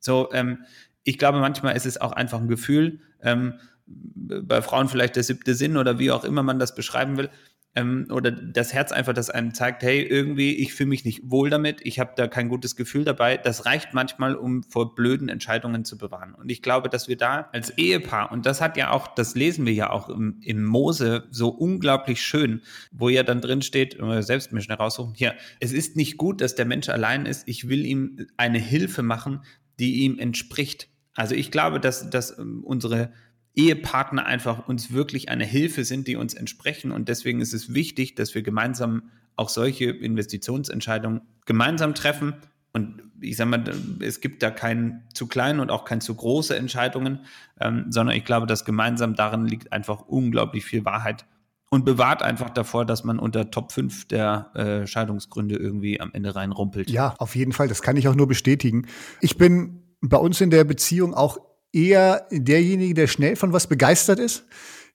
So, 0.01 0.31
ähm, 0.33 0.65
ich 1.05 1.19
glaube, 1.19 1.39
manchmal 1.39 1.77
ist 1.77 1.87
es 1.87 2.01
auch 2.01 2.13
einfach 2.13 2.41
ein 2.41 2.49
Gefühl, 2.49 3.01
ähm, 3.23 3.55
bei 3.87 4.61
Frauen 4.61 4.89
vielleicht 4.89 5.17
der 5.17 5.23
siebte 5.23 5.55
Sinn 5.55 5.77
oder 5.77 5.99
wie 5.99 6.11
auch 6.11 6.25
immer 6.25 6.43
man 6.43 6.59
das 6.59 6.75
beschreiben 6.75 7.17
will 7.17 7.31
ähm, 7.75 8.07
oder 8.11 8.31
das 8.31 8.73
Herz 8.73 8.93
einfach, 8.93 9.13
das 9.13 9.31
einem 9.31 9.55
zeigt, 9.55 9.83
hey, 9.83 10.03
irgendwie, 10.03 10.57
ich 10.57 10.75
fühle 10.75 10.89
mich 10.89 11.05
nicht 11.05 11.21
wohl 11.25 11.51
damit, 11.51 11.81
ich 11.83 12.01
habe 12.01 12.13
da 12.17 12.27
kein 12.27 12.49
gutes 12.49 12.77
Gefühl 12.77 13.05
dabei. 13.05 13.37
Das 13.37 13.67
reicht 13.67 13.95
manchmal, 13.95 14.35
um 14.35 14.63
vor 14.63 14.95
blöden 14.95 15.29
Entscheidungen 15.29 15.85
zu 15.85 15.99
bewahren. 15.99 16.35
Und 16.35 16.51
ich 16.51 16.63
glaube, 16.63 16.89
dass 16.89 17.09
wir 17.09 17.17
da 17.17 17.49
als 17.53 17.71
Ehepaar, 17.77 18.33
und 18.33 18.47
das 18.47 18.61
hat 18.61 18.77
ja 18.77 18.91
auch, 18.91 19.09
das 19.09 19.35
lesen 19.35 19.67
wir 19.67 19.75
ja 19.75 19.91
auch 19.91 20.09
im, 20.09 20.41
im 20.43 20.65
Mose 20.65 21.27
so 21.31 21.49
unglaublich 21.49 22.23
schön, 22.23 22.63
wo 22.91 23.09
ja 23.09 23.23
dann 23.23 23.41
drin 23.41 23.63
steht, 23.63 23.99
selbst 24.21 24.53
mir 24.53 24.63
schnell 24.63 24.79
raussuchen, 24.79 25.15
hier, 25.15 25.35
es 25.61 25.73
ist 25.73 25.97
nicht 25.97 26.17
gut, 26.17 26.41
dass 26.41 26.55
der 26.55 26.67
Mensch 26.67 26.89
allein 26.89 27.27
ist, 27.27 27.47
ich 27.47 27.69
will 27.69 27.85
ihm 27.85 28.27
eine 28.37 28.59
Hilfe 28.59 29.03
machen, 29.03 29.43
die 29.79 30.05
ihm 30.05 30.19
entspricht. 30.19 30.89
Also 31.15 31.35
ich 31.35 31.51
glaube, 31.51 31.81
dass, 31.81 32.11
dass 32.11 32.39
ähm, 32.39 32.63
unsere 32.65 33.13
Ehepartner 33.59 34.25
einfach 34.25 34.69
uns 34.69 34.93
wirklich 34.93 35.29
eine 35.29 35.45
Hilfe 35.45 35.85
sind, 35.85 36.07
die 36.07 36.15
uns 36.15 36.33
entsprechen. 36.33 36.93
Und 36.93 37.09
deswegen 37.09 37.41
ist 37.41 37.53
es 37.53 37.75
wichtig, 37.75 38.15
dass 38.15 38.35
wir 38.35 38.43
gemeinsam 38.43 39.11
auch 39.35 39.49
solche 39.49 39.87
Investitionsentscheidungen 39.87 41.23
gemeinsam 41.45 41.95
treffen. 41.95 42.35
Und 42.73 43.03
ich 43.21 43.37
sage 43.37 43.51
mal, 43.51 43.65
es 44.01 44.21
gibt 44.21 44.45
da 44.45 44.53
kein 44.53 45.03
zu 45.13 45.27
kleine 45.27 45.61
und 45.61 45.71
auch 45.71 45.85
kein 45.85 46.01
zu 46.01 46.15
große 46.15 46.57
Entscheidungen, 46.57 47.21
ähm, 47.61 47.87
sondern 47.91 48.17
ich 48.17 48.25
glaube, 48.25 48.47
dass 48.47 48.65
gemeinsam 48.65 49.17
darin 49.17 49.45
liegt 49.45 49.73
einfach 49.73 50.03
unglaublich 50.03 50.65
viel 50.65 50.85
Wahrheit 50.85 51.27
und 51.69 51.85
bewahrt 51.85 52.23
einfach 52.23 52.51
davor, 52.51 52.85
dass 52.87 53.03
man 53.03 53.19
unter 53.19 53.51
Top 53.51 53.73
5 53.73 54.07
der 54.07 54.53
äh, 54.55 54.87
Scheidungsgründe 54.87 55.57
irgendwie 55.57 56.01
am 56.01 56.11
Ende 56.13 56.37
reinrumpelt. 56.37 56.91
Ja, 56.91 57.15
auf 57.19 57.35
jeden 57.35 57.53
Fall. 57.53 57.67
Das 57.67 57.83
kann 57.83 57.97
ich 57.97 58.07
auch 58.07 58.15
nur 58.15 58.29
bestätigen. 58.29 58.87
Ich 59.21 59.37
bin 59.37 59.83
bei 60.01 60.17
uns 60.17 60.41
in 60.41 60.51
der 60.51 60.63
Beziehung 60.63 61.13
auch 61.15 61.39
eher 61.73 62.27
derjenige, 62.31 62.95
der 62.95 63.07
schnell 63.07 63.37
von 63.37 63.53
was 63.53 63.67
begeistert 63.67 64.19
ist. 64.19 64.45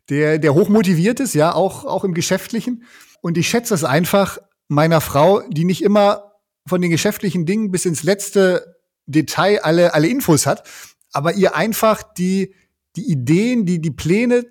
der, 0.10 0.38
der 0.38 0.54
hochmotiviert 0.54 1.20
ist, 1.22 1.34
ja, 1.34 1.54
auch, 1.54 1.86
auch 1.86 2.04
im 2.04 2.14
Geschäftlichen. 2.14 2.84
Und 3.22 3.38
ich 3.38 3.48
schätze 3.48 3.74
es 3.74 3.86
einfach 3.86 4.38
meiner 4.68 5.00
Frau, 5.00 5.42
die 5.50 5.64
nicht 5.64 5.82
immer 5.82 6.34
von 6.68 6.82
den 6.82 6.92
geschäftlichen 6.92 7.46
Dingen 7.46 7.72
bis 7.72 7.86
ins 7.86 8.04
letzte 8.04 8.78
Detail 9.06 9.60
alle, 9.64 9.94
alle 9.94 10.08
Infos 10.08 10.46
hat, 10.46 10.68
aber 11.12 11.34
ihr 11.34 11.56
einfach 11.56 12.04
die, 12.04 12.54
die 12.96 13.10
Ideen, 13.12 13.66
die, 13.66 13.80
die 13.80 13.92
Pläne 13.92 14.46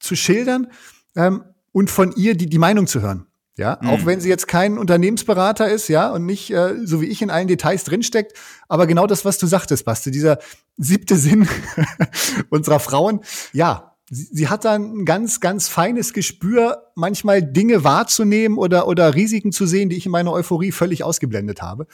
zu 0.00 0.16
schildern 0.16 0.70
ähm, 1.16 1.44
und 1.72 1.90
von 1.90 2.12
ihr 2.16 2.36
die, 2.36 2.46
die 2.46 2.58
Meinung 2.58 2.86
zu 2.86 3.00
hören. 3.00 3.25
Ja, 3.58 3.78
mhm. 3.80 3.88
auch 3.88 4.06
wenn 4.06 4.20
sie 4.20 4.28
jetzt 4.28 4.48
kein 4.48 4.76
Unternehmensberater 4.76 5.70
ist, 5.70 5.88
ja, 5.88 6.10
und 6.10 6.26
nicht 6.26 6.50
äh, 6.50 6.74
so 6.84 7.00
wie 7.00 7.06
ich 7.06 7.22
in 7.22 7.30
allen 7.30 7.48
Details 7.48 7.84
drinsteckt, 7.84 8.34
aber 8.68 8.86
genau 8.86 9.06
das, 9.06 9.24
was 9.24 9.38
du 9.38 9.46
sagtest, 9.46 9.86
Basti, 9.86 10.10
dieser 10.10 10.38
siebte 10.76 11.16
Sinn 11.16 11.48
unserer 12.50 12.80
Frauen, 12.80 13.20
ja, 13.54 13.96
sie, 14.10 14.28
sie 14.30 14.48
hat 14.48 14.66
dann 14.66 14.98
ein 14.98 15.04
ganz, 15.06 15.40
ganz 15.40 15.68
feines 15.68 16.12
Gespür, 16.12 16.90
manchmal 16.94 17.42
Dinge 17.42 17.82
wahrzunehmen 17.82 18.58
oder, 18.58 18.86
oder 18.88 19.14
Risiken 19.14 19.52
zu 19.52 19.64
sehen, 19.66 19.88
die 19.88 19.96
ich 19.96 20.04
in 20.04 20.12
meiner 20.12 20.32
Euphorie 20.32 20.70
völlig 20.70 21.02
ausgeblendet 21.02 21.62
habe. 21.62 21.86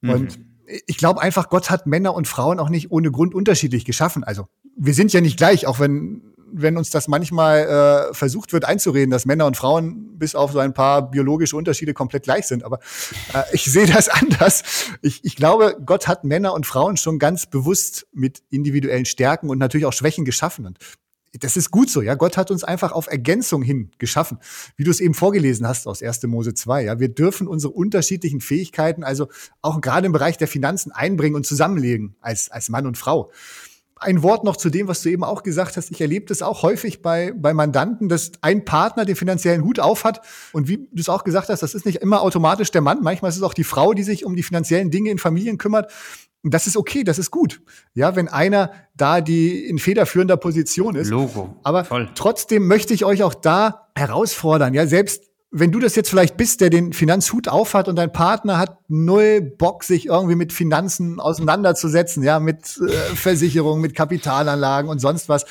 Mhm. 0.00 0.10
Und 0.10 0.40
ich 0.86 0.98
glaube 0.98 1.22
einfach, 1.22 1.48
Gott 1.48 1.70
hat 1.70 1.86
Männer 1.86 2.14
und 2.14 2.26
Frauen 2.26 2.58
auch 2.58 2.68
nicht 2.68 2.90
ohne 2.90 3.12
Grund 3.12 3.32
unterschiedlich 3.32 3.84
geschaffen. 3.84 4.24
Also 4.24 4.48
wir 4.76 4.94
sind 4.94 5.12
ja 5.12 5.20
nicht 5.20 5.36
gleich, 5.36 5.68
auch 5.68 5.78
wenn 5.78 6.34
wenn 6.52 6.76
uns 6.76 6.90
das 6.90 7.08
manchmal 7.08 8.08
äh, 8.10 8.14
versucht 8.14 8.52
wird 8.52 8.64
einzureden, 8.64 9.10
dass 9.10 9.26
Männer 9.26 9.46
und 9.46 9.56
Frauen 9.56 10.18
bis 10.18 10.34
auf 10.34 10.52
so 10.52 10.58
ein 10.58 10.74
paar 10.74 11.10
biologische 11.10 11.56
Unterschiede 11.56 11.94
komplett 11.94 12.24
gleich 12.24 12.46
sind. 12.46 12.64
Aber 12.64 12.78
äh, 13.34 13.42
ich 13.52 13.64
sehe 13.64 13.86
das 13.86 14.08
anders. 14.08 14.62
Ich, 15.02 15.24
ich 15.24 15.36
glaube, 15.36 15.76
Gott 15.84 16.08
hat 16.08 16.24
Männer 16.24 16.54
und 16.54 16.66
Frauen 16.66 16.96
schon 16.96 17.18
ganz 17.18 17.46
bewusst 17.46 18.06
mit 18.12 18.42
individuellen 18.50 19.04
Stärken 19.04 19.50
und 19.50 19.58
natürlich 19.58 19.86
auch 19.86 19.92
Schwächen 19.92 20.24
geschaffen. 20.24 20.66
Und 20.66 20.78
das 21.40 21.56
ist 21.56 21.70
gut 21.70 21.90
so, 21.90 22.02
ja. 22.02 22.14
Gott 22.14 22.36
hat 22.36 22.50
uns 22.50 22.64
einfach 22.64 22.92
auf 22.92 23.08
Ergänzung 23.08 23.62
hin 23.62 23.90
geschaffen, 23.98 24.38
wie 24.76 24.84
du 24.84 24.90
es 24.90 25.00
eben 25.00 25.14
vorgelesen 25.14 25.66
hast 25.66 25.86
aus 25.86 26.02
1. 26.02 26.22
Mose 26.24 26.54
2. 26.54 26.84
Ja, 26.84 26.98
wir 26.98 27.08
dürfen 27.08 27.46
unsere 27.46 27.72
unterschiedlichen 27.72 28.40
Fähigkeiten 28.40 29.04
also 29.04 29.28
auch 29.62 29.80
gerade 29.80 30.06
im 30.06 30.12
Bereich 30.12 30.38
der 30.38 30.48
Finanzen 30.48 30.92
einbringen 30.92 31.36
und 31.36 31.46
zusammenlegen 31.46 32.16
als, 32.20 32.50
als 32.50 32.68
Mann 32.68 32.86
und 32.86 32.96
Frau. 32.96 33.30
Ein 33.98 34.22
Wort 34.22 34.44
noch 34.44 34.56
zu 34.56 34.68
dem, 34.68 34.88
was 34.88 35.02
du 35.02 35.08
eben 35.08 35.24
auch 35.24 35.42
gesagt 35.42 35.76
hast. 35.76 35.90
Ich 35.90 36.00
erlebe 36.00 36.26
das 36.26 36.42
auch 36.42 36.62
häufig 36.62 37.00
bei, 37.00 37.32
bei 37.34 37.54
Mandanten, 37.54 38.10
dass 38.10 38.32
ein 38.42 38.64
Partner 38.66 39.06
den 39.06 39.16
finanziellen 39.16 39.64
Hut 39.64 39.80
aufhat. 39.80 40.20
Und 40.52 40.68
wie 40.68 40.76
du 40.76 41.00
es 41.00 41.08
auch 41.08 41.24
gesagt 41.24 41.48
hast, 41.48 41.62
das 41.62 41.74
ist 41.74 41.86
nicht 41.86 42.02
immer 42.02 42.20
automatisch 42.20 42.70
der 42.70 42.82
Mann. 42.82 43.02
Manchmal 43.02 43.30
ist 43.30 43.38
es 43.38 43.42
auch 43.42 43.54
die 43.54 43.64
Frau, 43.64 43.94
die 43.94 44.02
sich 44.02 44.26
um 44.26 44.36
die 44.36 44.42
finanziellen 44.42 44.90
Dinge 44.90 45.10
in 45.10 45.18
Familien 45.18 45.56
kümmert. 45.56 45.90
Und 46.42 46.52
das 46.54 46.66
ist 46.66 46.76
okay, 46.76 47.04
das 47.04 47.18
ist 47.18 47.30
gut. 47.30 47.60
Ja, 47.94 48.14
wenn 48.14 48.28
einer 48.28 48.70
da 48.94 49.20
die 49.20 49.64
in 49.64 49.78
federführender 49.78 50.36
Position 50.36 50.94
ist. 50.94 51.08
Logo. 51.08 51.56
Aber 51.64 51.84
Voll. 51.84 52.08
trotzdem 52.14 52.68
möchte 52.68 52.94
ich 52.94 53.04
euch 53.04 53.22
auch 53.22 53.34
da 53.34 53.88
herausfordern. 53.96 54.74
Ja, 54.74 54.86
selbst 54.86 55.24
wenn 55.50 55.72
du 55.72 55.78
das 55.78 55.94
jetzt 55.94 56.10
vielleicht 56.10 56.36
bist, 56.36 56.60
der 56.60 56.70
den 56.70 56.92
Finanzhut 56.92 57.48
aufhat 57.48 57.88
und 57.88 57.96
dein 57.96 58.12
Partner 58.12 58.58
hat 58.58 58.78
null 58.88 59.40
Bock, 59.40 59.84
sich 59.84 60.06
irgendwie 60.06 60.34
mit 60.34 60.52
Finanzen 60.52 61.20
auseinanderzusetzen, 61.20 62.22
ja, 62.22 62.40
mit 62.40 62.78
äh, 62.78 62.92
Versicherungen, 63.14 63.80
mit 63.80 63.94
Kapitalanlagen 63.94 64.90
und 64.90 64.98
sonst 64.98 65.28
was. 65.28 65.46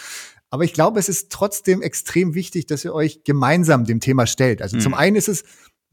Aber 0.50 0.64
ich 0.64 0.74
glaube, 0.74 1.00
es 1.00 1.10
ist 1.10 1.32
trotzdem 1.32 1.82
extrem 1.82 2.34
wichtig, 2.34 2.66
dass 2.66 2.86
ihr 2.86 2.94
euch 2.94 3.24
gemeinsam 3.24 3.86
dem 3.86 4.00
Thema 4.00 4.28
stellt. 4.28 4.62
Also 4.62 4.78
mhm. 4.78 4.82
zum 4.82 4.94
einen 4.94 5.16
ist 5.16 5.28
es 5.28 5.44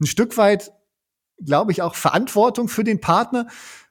ein 0.01 0.05
Stück 0.05 0.37
weit, 0.37 0.71
glaube 1.43 1.71
ich, 1.71 1.81
auch 1.81 1.95
Verantwortung 1.95 2.67
für 2.67 2.83
den 2.83 3.01
Partner, 3.01 3.47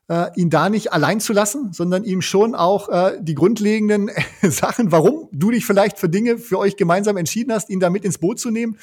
äh, 0.09 0.29
ihn 0.37 0.51
da 0.51 0.68
nicht 0.68 0.92
allein 0.92 1.20
zu 1.20 1.33
lassen, 1.33 1.72
sondern 1.72 2.05
ihm 2.05 2.22
schon 2.22 2.55
auch 2.55 2.88
äh, 2.88 3.18
die 3.20 3.35
grundlegenden 3.35 4.11
Sachen, 4.42 4.92
warum 4.92 5.29
du 5.33 5.51
dich 5.51 5.64
vielleicht 5.64 5.98
für 5.98 6.09
Dinge 6.09 6.38
für 6.38 6.59
euch 6.59 6.77
gemeinsam 6.77 7.16
entschieden 7.16 7.53
hast, 7.53 7.70
ihn 7.70 7.81
da 7.81 7.90
mit 7.90 8.05
ins 8.05 8.18
Boot 8.18 8.38
zu 8.38 8.51
nehmen. 8.51 8.79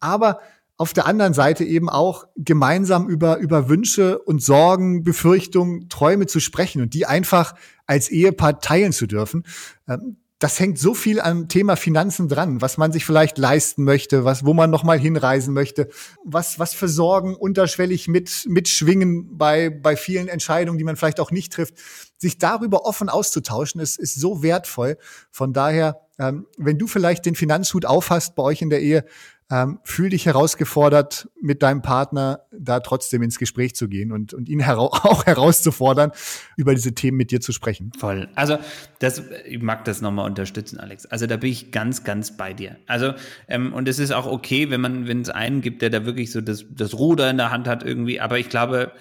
Aber 0.00 0.40
auf 0.82 0.92
der 0.92 1.06
anderen 1.06 1.32
Seite 1.32 1.64
eben 1.64 1.88
auch 1.88 2.24
gemeinsam 2.36 3.08
über, 3.08 3.38
über 3.38 3.68
Wünsche 3.68 4.18
und 4.18 4.42
Sorgen, 4.42 5.04
Befürchtungen, 5.04 5.88
Träume 5.88 6.26
zu 6.26 6.40
sprechen 6.40 6.82
und 6.82 6.92
die 6.92 7.06
einfach 7.06 7.54
als 7.86 8.08
Ehepaar 8.08 8.58
teilen 8.58 8.92
zu 8.92 9.06
dürfen. 9.06 9.44
Ähm, 9.88 10.16
das 10.40 10.58
hängt 10.58 10.76
so 10.76 10.92
viel 10.92 11.20
am 11.20 11.46
Thema 11.46 11.76
Finanzen 11.76 12.28
dran, 12.28 12.60
was 12.60 12.76
man 12.76 12.90
sich 12.90 13.04
vielleicht 13.04 13.38
leisten 13.38 13.84
möchte, 13.84 14.24
was, 14.24 14.44
wo 14.44 14.54
man 14.54 14.70
noch 14.70 14.82
mal 14.82 14.98
hinreisen 14.98 15.54
möchte, 15.54 15.88
was, 16.24 16.58
was 16.58 16.74
für 16.74 16.88
Sorgen 16.88 17.36
unterschwellig 17.36 18.08
mit, 18.08 18.44
mitschwingen 18.48 19.38
bei, 19.38 19.70
bei 19.70 19.94
vielen 19.94 20.26
Entscheidungen, 20.26 20.78
die 20.78 20.84
man 20.84 20.96
vielleicht 20.96 21.20
auch 21.20 21.30
nicht 21.30 21.52
trifft. 21.52 21.74
Sich 22.18 22.38
darüber 22.38 22.86
offen 22.86 23.08
auszutauschen, 23.08 23.80
ist, 23.80 24.00
ist 24.00 24.16
so 24.16 24.42
wertvoll. 24.42 24.98
Von 25.30 25.52
daher, 25.52 26.00
ähm, 26.18 26.48
wenn 26.58 26.76
du 26.76 26.88
vielleicht 26.88 27.24
den 27.24 27.36
Finanzhut 27.36 27.86
aufhast 27.86 28.34
bei 28.34 28.42
euch 28.42 28.62
in 28.62 28.70
der 28.70 28.82
Ehe, 28.82 29.04
ähm, 29.52 29.80
fühl 29.84 30.08
dich 30.08 30.24
herausgefordert, 30.24 31.28
mit 31.42 31.62
deinem 31.62 31.82
Partner 31.82 32.40
da 32.52 32.80
trotzdem 32.80 33.22
ins 33.22 33.38
Gespräch 33.38 33.74
zu 33.74 33.86
gehen 33.86 34.10
und, 34.10 34.32
und 34.32 34.48
ihn 34.48 34.60
hera 34.60 34.78
auch 34.80 35.26
herauszufordern, 35.26 36.10
über 36.56 36.74
diese 36.74 36.94
Themen 36.94 37.18
mit 37.18 37.30
dir 37.30 37.42
zu 37.42 37.52
sprechen. 37.52 37.92
Voll. 37.98 38.28
Also, 38.34 38.56
das, 38.98 39.22
ich 39.46 39.60
mag 39.60 39.84
das 39.84 40.00
nochmal 40.00 40.24
unterstützen, 40.24 40.80
Alex. 40.80 41.04
Also, 41.04 41.26
da 41.26 41.36
bin 41.36 41.50
ich 41.50 41.70
ganz, 41.70 42.02
ganz 42.02 42.34
bei 42.34 42.54
dir. 42.54 42.78
Also, 42.86 43.12
ähm, 43.46 43.74
und 43.74 43.88
es 43.88 43.98
ist 43.98 44.12
auch 44.12 44.24
okay, 44.24 44.70
wenn 44.70 44.80
man, 44.80 45.06
wenn 45.06 45.20
es 45.20 45.28
einen 45.28 45.60
gibt, 45.60 45.82
der 45.82 45.90
da 45.90 46.06
wirklich 46.06 46.32
so 46.32 46.40
das, 46.40 46.64
das 46.70 46.94
Ruder 46.94 47.28
in 47.28 47.36
der 47.36 47.50
Hand 47.50 47.68
hat 47.68 47.82
irgendwie. 47.82 48.20
Aber 48.20 48.38
ich 48.38 48.48
glaube, 48.48 48.92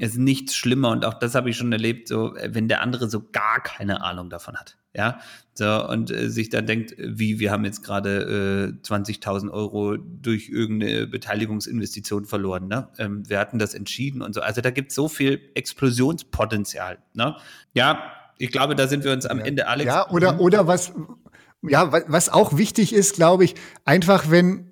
ist 0.00 0.16
nichts 0.16 0.54
schlimmer 0.54 0.90
und 0.90 1.04
auch 1.04 1.14
das 1.14 1.34
habe 1.34 1.50
ich 1.50 1.56
schon 1.56 1.72
erlebt, 1.72 2.08
so, 2.08 2.34
wenn 2.48 2.68
der 2.68 2.80
andere 2.80 3.10
so 3.10 3.22
gar 3.32 3.62
keine 3.62 4.02
Ahnung 4.02 4.30
davon 4.30 4.56
hat. 4.56 4.78
Ja, 4.92 5.20
so, 5.54 5.88
und 5.88 6.10
äh, 6.10 6.30
sich 6.30 6.48
dann 6.48 6.66
denkt, 6.66 6.94
wie, 6.98 7.38
wir 7.38 7.52
haben 7.52 7.64
jetzt 7.64 7.84
gerade 7.84 8.74
äh, 8.82 8.86
20.000 8.86 9.50
Euro 9.50 9.96
durch 9.96 10.48
irgendeine 10.48 11.06
Beteiligungsinvestition 11.06 12.24
verloren. 12.24 12.66
Ne? 12.66 12.88
Ähm, 12.98 13.28
wir 13.28 13.38
hatten 13.38 13.60
das 13.60 13.74
entschieden 13.74 14.20
und 14.20 14.34
so. 14.34 14.40
Also 14.40 14.62
da 14.62 14.70
gibt 14.70 14.90
es 14.90 14.96
so 14.96 15.08
viel 15.08 15.40
Explosionspotenzial. 15.54 16.98
Ne? 17.12 17.36
Ja, 17.72 18.02
ich 18.38 18.50
glaube, 18.50 18.74
da 18.74 18.88
sind 18.88 19.04
wir 19.04 19.12
uns 19.12 19.26
am 19.26 19.38
ja. 19.38 19.44
Ende, 19.44 19.68
Alex. 19.68 19.86
Ja, 19.86 20.10
oder, 20.10 20.40
oder 20.40 20.66
was, 20.66 20.92
ja, 21.62 21.92
was 22.08 22.28
auch 22.28 22.56
wichtig 22.56 22.92
ist, 22.92 23.14
glaube 23.14 23.44
ich, 23.44 23.54
einfach 23.84 24.30
wenn 24.30 24.69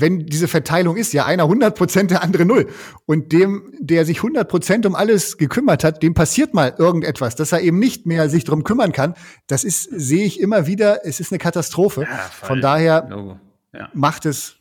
wenn 0.00 0.26
diese 0.26 0.48
Verteilung 0.48 0.96
ist, 0.96 1.12
ja 1.12 1.24
einer 1.24 1.44
100 1.44 1.76
Prozent, 1.76 2.10
der 2.10 2.22
andere 2.22 2.44
null. 2.44 2.68
Und 3.06 3.32
dem, 3.32 3.72
der 3.80 4.04
sich 4.04 4.18
100 4.18 4.48
Prozent 4.48 4.86
um 4.86 4.94
alles 4.94 5.36
gekümmert 5.38 5.84
hat, 5.84 6.02
dem 6.02 6.14
passiert 6.14 6.54
mal 6.54 6.74
irgendetwas, 6.78 7.36
dass 7.36 7.52
er 7.52 7.60
eben 7.60 7.78
nicht 7.78 8.06
mehr 8.06 8.28
sich 8.28 8.44
drum 8.44 8.64
kümmern 8.64 8.92
kann. 8.92 9.14
Das 9.46 9.64
ist, 9.64 9.84
sehe 9.84 10.24
ich 10.24 10.40
immer 10.40 10.66
wieder, 10.66 11.06
es 11.06 11.20
ist 11.20 11.32
eine 11.32 11.38
Katastrophe. 11.38 12.02
Ja, 12.02 12.18
Von 12.42 12.60
daher 12.60 13.38
ja. 13.72 13.88
macht 13.92 14.26
es 14.26 14.56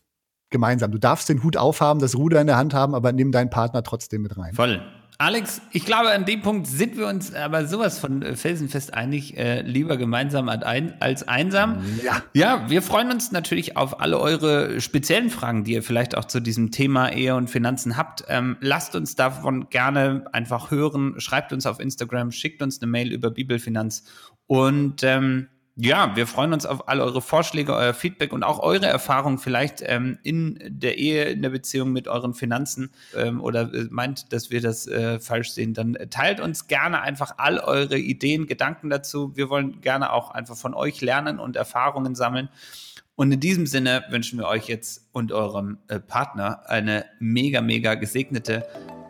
gemeinsam. 0.50 0.92
Du 0.92 0.98
darfst 1.00 1.28
den 1.30 1.44
Hut 1.44 1.58
aufhaben, 1.58 2.00
das 2.00 2.16
Ruder 2.16 2.40
in 2.40 2.48
der 2.48 2.58
Hand 2.58 2.74
haben, 2.74 2.96
aber 2.96 3.12
nimm 3.12 3.32
deinen 3.32 3.50
Partner 3.50 3.84
trotzdem 3.84 4.22
mit 4.22 4.38
rein. 4.38 4.54
Voll. 4.54 4.82
Alex, 5.24 5.62
ich 5.72 5.86
glaube, 5.86 6.10
an 6.10 6.26
dem 6.26 6.42
Punkt 6.42 6.68
sind 6.68 6.98
wir 6.98 7.08
uns 7.08 7.34
aber 7.34 7.66
sowas 7.66 7.98
von 7.98 8.24
äh, 8.24 8.36
felsenfest 8.36 8.94
einig, 8.94 9.38
äh, 9.38 9.62
lieber 9.62 9.96
gemeinsam 9.96 10.50
als 10.50 11.26
einsam. 11.26 11.82
Ja. 12.04 12.22
Ja, 12.34 12.70
wir 12.70 12.82
freuen 12.82 13.10
uns 13.10 13.32
natürlich 13.32 13.78
auf 13.78 14.02
alle 14.02 14.20
eure 14.20 14.82
speziellen 14.82 15.30
Fragen, 15.30 15.64
die 15.64 15.76
ihr 15.76 15.82
vielleicht 15.82 16.18
auch 16.18 16.26
zu 16.26 16.42
diesem 16.42 16.72
Thema 16.72 17.10
Ehe 17.14 17.36
und 17.36 17.50
Finanzen 17.50 17.96
habt. 17.96 18.26
Ähm, 18.28 18.58
lasst 18.60 18.98
uns 18.98 19.16
davon 19.16 19.70
gerne 19.70 20.26
einfach 20.34 20.72
hören. 20.72 21.16
Schreibt 21.20 21.54
uns 21.54 21.66
auf 21.68 21.80
Instagram, 21.80 22.34
schickt 22.34 22.62
uns 22.62 22.82
eine 22.82 22.92
Mail 22.92 23.14
über 23.14 23.32
Bibelfinanz 23.32 24.04
und 24.48 25.04
ähm, 25.04 25.48
ja, 25.76 26.16
wir 26.16 26.28
freuen 26.28 26.54
uns 26.54 26.68
auf 26.68 26.88
all 26.88 27.02
eure 27.02 27.22
Vorschläge, 27.22 27.74
euer 27.74 27.96
Feedback 27.96 28.32
und 28.32 28.44
auch 28.44 28.60
eure 28.60 28.86
Erfahrungen 28.86 29.40
vielleicht 29.40 29.82
ähm, 29.84 30.20
in 30.22 30.60
der 30.68 31.00
Ehe, 31.00 31.24
in 31.26 31.42
der 31.42 31.50
Beziehung 31.50 31.92
mit 31.92 32.08
euren 32.08 32.36
Finanzen 32.36 32.92
ähm, 33.16 33.42
oder 33.42 33.74
äh, 33.74 33.88
meint, 33.90 34.32
dass 34.34 34.52
wir 34.52 34.62
das 34.62 34.88
äh, 34.88 35.20
falsch 35.20 35.52
sehen. 35.52 35.74
Dann 35.74 35.98
teilt 36.12 36.40
uns 36.40 36.68
gerne 36.68 37.02
einfach 37.02 37.36
all 37.38 37.58
eure 37.58 37.98
Ideen, 37.98 38.46
Gedanken 38.46 38.92
dazu. 38.92 39.36
Wir 39.36 39.50
wollen 39.50 39.82
gerne 39.82 40.14
auch 40.14 40.30
einfach 40.30 40.56
von 40.56 40.76
euch 40.76 41.02
lernen 41.02 41.40
und 41.40 41.56
Erfahrungen 41.56 42.14
sammeln. 42.14 42.50
Und 43.16 43.32
in 43.32 43.40
diesem 43.40 43.66
Sinne 43.66 44.04
wünschen 44.10 44.38
wir 44.38 44.48
euch 44.48 44.68
jetzt 44.68 45.08
und 45.12 45.32
eurem 45.32 45.80
äh, 45.88 46.00
Partner 46.00 46.62
eine 46.68 47.06
mega, 47.20 47.62
mega 47.62 47.96
gesegnete 47.96 48.64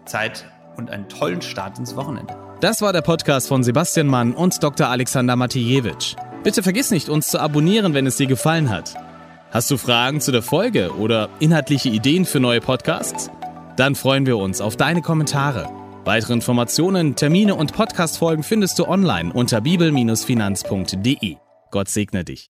Zeit 0.05 0.45
und 0.77 0.89
einen 0.91 1.09
tollen 1.09 1.41
Start 1.41 1.77
ins 1.77 1.97
Wochenende. 1.97 2.37
Das 2.61 2.81
war 2.81 2.93
der 2.93 3.01
Podcast 3.01 3.49
von 3.49 3.63
Sebastian 3.63 4.07
Mann 4.07 4.33
und 4.33 4.63
Dr. 4.63 4.87
Alexander 4.87 5.35
Matijewitsch. 5.35 6.15
Bitte 6.43 6.61
vergiss 6.61 6.91
nicht, 6.91 7.09
uns 7.09 7.27
zu 7.27 7.39
abonnieren, 7.39 7.93
wenn 7.93 8.05
es 8.05 8.17
dir 8.17 8.27
gefallen 8.27 8.69
hat. 8.69 8.95
Hast 9.51 9.71
du 9.71 9.77
Fragen 9.77 10.19
zu 10.19 10.31
der 10.31 10.41
Folge 10.41 10.91
oder 10.95 11.29
inhaltliche 11.39 11.89
Ideen 11.89 12.25
für 12.25 12.39
neue 12.39 12.59
Podcasts? 12.59 13.29
Dann 13.77 13.95
freuen 13.95 14.25
wir 14.25 14.37
uns 14.37 14.61
auf 14.61 14.75
deine 14.75 15.01
Kommentare. 15.01 15.69
Weitere 16.05 16.33
Informationen, 16.33 17.15
Termine 17.15 17.55
und 17.55 17.71
Podcastfolgen 17.71 18.43
findest 18.43 18.77
du 18.77 18.87
online 18.87 19.31
unter 19.31 19.61
bibel-finanz.de. 19.61 21.37
Gott 21.71 21.89
segne 21.89 22.25
dich. 22.25 22.41